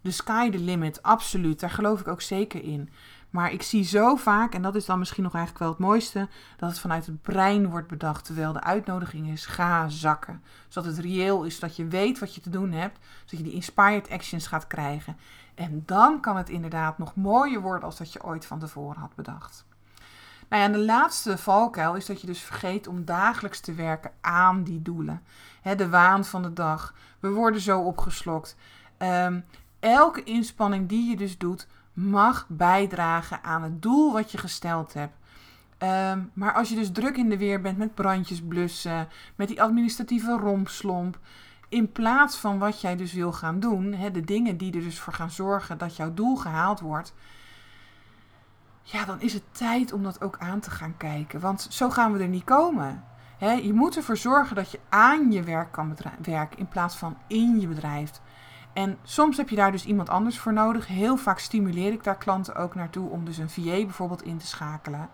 de 0.00 0.10
sky 0.10 0.50
the 0.50 0.58
limit, 0.58 1.02
absoluut. 1.02 1.60
Daar 1.60 1.70
geloof 1.70 2.00
ik 2.00 2.08
ook 2.08 2.20
zeker 2.20 2.62
in. 2.62 2.90
Maar 3.30 3.52
ik 3.52 3.62
zie 3.62 3.84
zo 3.84 4.16
vaak, 4.16 4.54
en 4.54 4.62
dat 4.62 4.74
is 4.74 4.84
dan 4.84 4.98
misschien 4.98 5.22
nog 5.22 5.34
eigenlijk 5.34 5.64
wel 5.64 5.72
het 5.72 5.86
mooiste, 5.86 6.28
dat 6.56 6.70
het 6.70 6.78
vanuit 6.78 7.06
het 7.06 7.22
brein 7.22 7.70
wordt 7.70 7.88
bedacht. 7.88 8.24
Terwijl 8.24 8.52
de 8.52 8.62
uitnodiging 8.62 9.28
is: 9.28 9.46
ga 9.46 9.88
zakken. 9.88 10.42
Zodat 10.68 10.96
het 10.96 11.04
reëel 11.04 11.44
is, 11.44 11.60
dat 11.60 11.76
je 11.76 11.86
weet 11.86 12.18
wat 12.18 12.34
je 12.34 12.40
te 12.40 12.50
doen 12.50 12.72
hebt. 12.72 12.98
Zodat 13.24 13.38
je 13.38 13.44
die 13.44 13.52
inspired 13.52 14.10
actions 14.10 14.46
gaat 14.46 14.66
krijgen. 14.66 15.16
En 15.54 15.82
dan 15.86 16.20
kan 16.20 16.36
het 16.36 16.48
inderdaad 16.48 16.98
nog 16.98 17.14
mooier 17.14 17.60
worden 17.60 17.84
als 17.84 17.96
dat 17.96 18.12
je 18.12 18.24
ooit 18.24 18.46
van 18.46 18.58
tevoren 18.58 19.00
had 19.00 19.14
bedacht. 19.14 19.64
Nou 20.52 20.64
ja, 20.64 20.70
en 20.70 20.78
de 20.78 20.84
laatste 20.84 21.38
valkuil 21.38 21.94
is 21.94 22.06
dat 22.06 22.20
je 22.20 22.26
dus 22.26 22.40
vergeet 22.40 22.86
om 22.86 23.04
dagelijks 23.04 23.60
te 23.60 23.74
werken 23.74 24.10
aan 24.20 24.62
die 24.62 24.82
doelen. 24.82 25.22
de 25.76 25.88
waan 25.88 26.24
van 26.24 26.42
de 26.42 26.52
dag. 26.52 26.94
We 27.20 27.30
worden 27.30 27.60
zo 27.60 27.80
opgeslokt. 27.80 28.56
Um, 28.98 29.44
elke 29.80 30.22
inspanning 30.22 30.88
die 30.88 31.10
je 31.10 31.16
dus 31.16 31.38
doet, 31.38 31.66
mag 31.92 32.46
bijdragen 32.48 33.42
aan 33.42 33.62
het 33.62 33.82
doel 33.82 34.12
wat 34.12 34.32
je 34.32 34.38
gesteld 34.38 34.94
hebt. 34.94 35.14
Um, 35.78 36.30
maar 36.32 36.54
als 36.54 36.68
je 36.68 36.74
dus 36.74 36.92
druk 36.92 37.16
in 37.16 37.28
de 37.28 37.38
weer 37.38 37.60
bent 37.60 37.78
met 37.78 37.94
brandjes 37.94 38.42
blussen, 38.42 39.08
met 39.36 39.48
die 39.48 39.62
administratieve 39.62 40.36
rompslomp, 40.36 41.18
in 41.68 41.92
plaats 41.92 42.36
van 42.36 42.58
wat 42.58 42.80
jij 42.80 42.96
dus 42.96 43.12
wil 43.12 43.32
gaan 43.32 43.60
doen, 43.60 43.96
de 44.12 44.20
dingen 44.20 44.56
die 44.56 44.72
er 44.72 44.82
dus 44.82 45.00
voor 45.00 45.12
gaan 45.12 45.30
zorgen 45.30 45.78
dat 45.78 45.96
jouw 45.96 46.14
doel 46.14 46.36
gehaald 46.36 46.80
wordt, 46.80 47.14
ja, 48.82 49.04
dan 49.04 49.20
is 49.20 49.32
het 49.32 49.42
tijd 49.52 49.92
om 49.92 50.02
dat 50.02 50.22
ook 50.22 50.36
aan 50.38 50.60
te 50.60 50.70
gaan 50.70 50.96
kijken. 50.96 51.40
Want 51.40 51.66
zo 51.70 51.90
gaan 51.90 52.12
we 52.12 52.22
er 52.22 52.28
niet 52.28 52.44
komen. 52.44 53.04
je 53.38 53.72
moet 53.72 53.96
ervoor 53.96 54.16
zorgen 54.16 54.56
dat 54.56 54.70
je 54.70 54.80
aan 54.88 55.32
je 55.32 55.42
werk 55.42 55.72
kan 55.72 55.96
werken 56.22 56.58
in 56.58 56.68
plaats 56.68 56.96
van 56.96 57.16
in 57.26 57.60
je 57.60 57.66
bedrijf. 57.66 58.20
En 58.72 58.98
soms 59.02 59.36
heb 59.36 59.48
je 59.48 59.56
daar 59.56 59.72
dus 59.72 59.84
iemand 59.84 60.08
anders 60.08 60.38
voor 60.38 60.52
nodig. 60.52 60.86
Heel 60.86 61.16
vaak 61.16 61.38
stimuleer 61.38 61.92
ik 61.92 62.04
daar 62.04 62.16
klanten 62.16 62.54
ook 62.54 62.74
naartoe 62.74 63.10
om 63.10 63.24
dus 63.24 63.38
een 63.38 63.50
VA 63.50 63.62
bijvoorbeeld 63.62 64.22
in 64.22 64.38
te 64.38 64.46
schakelen. 64.46 65.08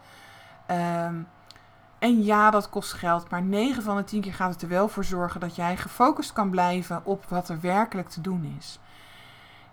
Um, 0.71 1.29
en 1.99 2.25
ja, 2.25 2.51
dat 2.51 2.69
kost 2.69 2.93
geld, 2.93 3.31
maar 3.31 3.43
9 3.43 3.83
van 3.83 3.97
de 3.97 4.05
10 4.05 4.21
keer 4.21 4.35
gaat 4.35 4.53
het 4.53 4.63
er 4.63 4.69
wel 4.69 4.89
voor 4.89 5.05
zorgen 5.05 5.41
dat 5.41 5.57
jij 5.57 5.77
gefocust 5.77 6.33
kan 6.33 6.51
blijven 6.51 7.05
op 7.05 7.25
wat 7.25 7.49
er 7.49 7.61
werkelijk 7.61 8.09
te 8.09 8.21
doen 8.21 8.55
is. 8.59 8.79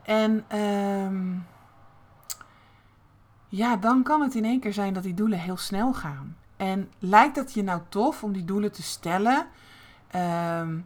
En 0.02 0.46
um, 0.60 1.46
ja, 3.48 3.76
dan 3.76 4.04
kan 4.04 4.22
het 4.22 4.36
in 4.36 4.46
één 4.46 4.60
keer 4.60 4.74
zijn 4.74 4.94
dat 4.94 5.04
die 5.04 5.14
doelen 5.14 5.40
heel 5.40 5.58
snel 5.58 5.94
gaan. 5.94 6.38
En 6.58 6.92
lijkt 7.00 7.36
het 7.36 7.54
je 7.54 7.64
nou 7.64 7.82
tof 7.90 8.24
om 8.24 8.32
die 8.32 8.46
doelen 8.46 8.72
te 8.72 8.84
stellen? 8.84 9.48
Um, 10.16 10.86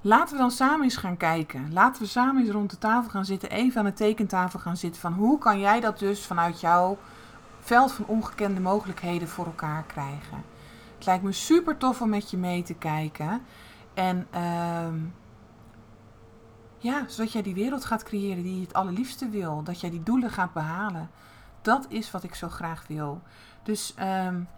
laten 0.00 0.34
we 0.34 0.40
dan 0.40 0.50
samen 0.50 0.82
eens 0.82 0.96
gaan 0.96 1.16
kijken. 1.16 1.72
Laten 1.72 2.02
we 2.02 2.08
samen 2.08 2.42
eens 2.42 2.52
rond 2.52 2.70
de 2.70 2.78
tafel 2.78 3.10
gaan 3.10 3.24
zitten, 3.24 3.50
even 3.50 3.78
aan 3.78 3.86
de 3.86 3.92
tekentafel 3.92 4.58
gaan 4.58 4.76
zitten. 4.76 5.00
Van 5.00 5.12
hoe 5.12 5.38
kan 5.38 5.60
jij 5.60 5.80
dat 5.80 5.98
dus 5.98 6.26
vanuit 6.26 6.60
jouw 6.60 6.98
veld 7.60 7.92
van 7.92 8.06
ongekende 8.06 8.60
mogelijkheden 8.60 9.28
voor 9.28 9.46
elkaar 9.46 9.82
krijgen? 9.82 10.44
Het 10.96 11.06
lijkt 11.06 11.22
me 11.22 11.32
super 11.32 11.76
tof 11.76 12.00
om 12.00 12.08
met 12.08 12.30
je 12.30 12.36
mee 12.36 12.62
te 12.62 12.74
kijken. 12.74 13.42
En 13.94 14.26
um, 14.86 15.14
ja, 16.86 17.08
zodat 17.08 17.32
jij 17.32 17.42
die 17.42 17.54
wereld 17.54 17.84
gaat 17.84 18.02
creëren 18.02 18.42
die 18.42 18.54
je 18.54 18.60
het 18.60 18.74
allerliefste 18.74 19.28
wil. 19.28 19.62
Dat 19.62 19.80
jij 19.80 19.90
die 19.90 20.02
doelen 20.02 20.30
gaat 20.30 20.52
behalen. 20.52 21.10
Dat 21.62 21.86
is 21.88 22.10
wat 22.10 22.22
ik 22.22 22.34
zo 22.34 22.48
graag 22.48 22.86
wil. 22.86 23.22
Dus 23.62 23.94
um, 24.00 24.48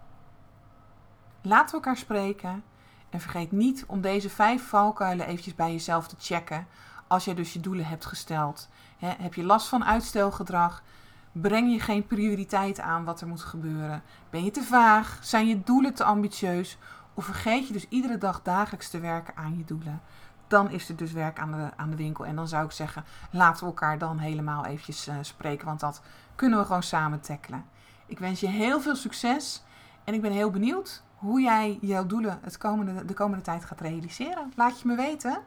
laten 1.41 1.69
we 1.69 1.75
elkaar 1.75 1.97
spreken. 1.97 2.63
En 3.09 3.19
vergeet 3.19 3.51
niet 3.51 3.83
om 3.87 4.01
deze 4.01 4.29
vijf 4.29 4.67
valkuilen 4.67 5.27
eventjes 5.27 5.55
bij 5.55 5.71
jezelf 5.71 6.07
te 6.07 6.15
checken. 6.19 6.67
Als 7.07 7.25
jij 7.25 7.33
dus 7.33 7.53
je 7.53 7.59
doelen 7.59 7.85
hebt 7.85 8.05
gesteld. 8.05 8.69
heb 8.97 9.33
je 9.33 9.43
last 9.43 9.67
van 9.67 9.85
uitstelgedrag? 9.85 10.83
Breng 11.31 11.71
je 11.71 11.79
geen 11.79 12.07
prioriteit 12.07 12.79
aan 12.79 13.03
wat 13.03 13.21
er 13.21 13.27
moet 13.27 13.41
gebeuren? 13.41 14.03
Ben 14.29 14.43
je 14.43 14.51
te 14.51 14.63
vaag? 14.63 15.19
Zijn 15.21 15.47
je 15.47 15.63
doelen 15.63 15.93
te 15.93 16.03
ambitieus? 16.03 16.77
Of 17.13 17.25
vergeet 17.25 17.67
je 17.67 17.73
dus 17.73 17.87
iedere 17.89 18.17
dag 18.17 18.41
dagelijks 18.41 18.89
te 18.89 18.99
werken 18.99 19.35
aan 19.35 19.57
je 19.57 19.65
doelen? 19.65 20.01
Dan 20.49 20.69
is 20.71 20.89
er 20.89 20.95
dus 20.95 21.11
werk 21.11 21.39
aan 21.39 21.51
de, 21.51 21.69
aan 21.75 21.89
de 21.89 21.95
winkel. 21.95 22.25
En 22.25 22.35
dan 22.35 22.47
zou 22.47 22.65
ik 22.65 22.71
zeggen, 22.71 23.03
laten 23.31 23.59
we 23.59 23.65
elkaar 23.65 23.97
dan 23.97 24.17
helemaal 24.17 24.65
eventjes 24.65 25.07
uh, 25.07 25.15
spreken. 25.21 25.65
Want 25.65 25.79
dat 25.79 26.01
kunnen 26.35 26.59
we 26.59 26.65
gewoon 26.65 26.83
samen 26.83 27.21
tackelen. 27.21 27.65
Ik 28.05 28.19
wens 28.19 28.39
je 28.39 28.47
heel 28.47 28.81
veel 28.81 28.95
succes. 28.95 29.63
En 30.03 30.13
ik 30.13 30.21
ben 30.21 30.31
heel 30.31 30.51
benieuwd 30.51 31.03
hoe 31.15 31.41
jij 31.41 31.77
jouw 31.81 32.05
doelen 32.05 32.39
het 32.41 32.57
komende, 32.57 33.05
de 33.05 33.13
komende 33.13 33.43
tijd 33.43 33.65
gaat 33.65 33.81
realiseren. 33.81 34.53
Laat 34.55 34.81
je 34.81 34.87
me 34.87 34.95
weten. 34.95 35.39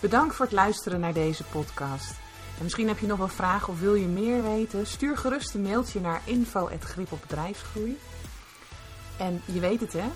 Bedankt 0.00 0.34
voor 0.34 0.44
het 0.44 0.54
luisteren 0.54 1.00
naar 1.00 1.12
deze 1.12 1.44
podcast. 1.44 2.10
En 2.56 2.62
misschien 2.62 2.88
heb 2.88 2.98
je 2.98 3.06
nog 3.06 3.18
wel 3.18 3.28
vragen 3.28 3.72
of 3.72 3.80
wil 3.80 3.94
je 3.94 4.06
meer 4.06 4.42
weten? 4.42 4.86
Stuur 4.86 5.16
gerust 5.16 5.54
een 5.54 5.62
mailtje 5.62 6.00
naar 6.00 6.20
info.gripopbedrijfsgroei. 6.24 7.98
En 9.18 9.42
je 9.44 9.60
weet 9.60 9.80
het 9.80 9.92
hè, 9.92 10.10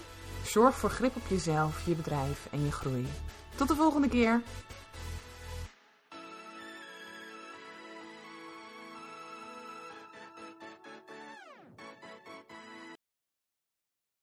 Zorg 0.44 0.74
voor 0.74 0.90
grip 0.90 1.16
op 1.16 1.22
jezelf, 1.28 1.86
je 1.86 1.94
bedrijf 1.94 2.46
en 2.50 2.64
je 2.64 2.72
groei. 2.72 3.06
Tot 3.56 3.68
de 3.68 3.74
volgende 3.74 4.08
keer! 4.08 4.42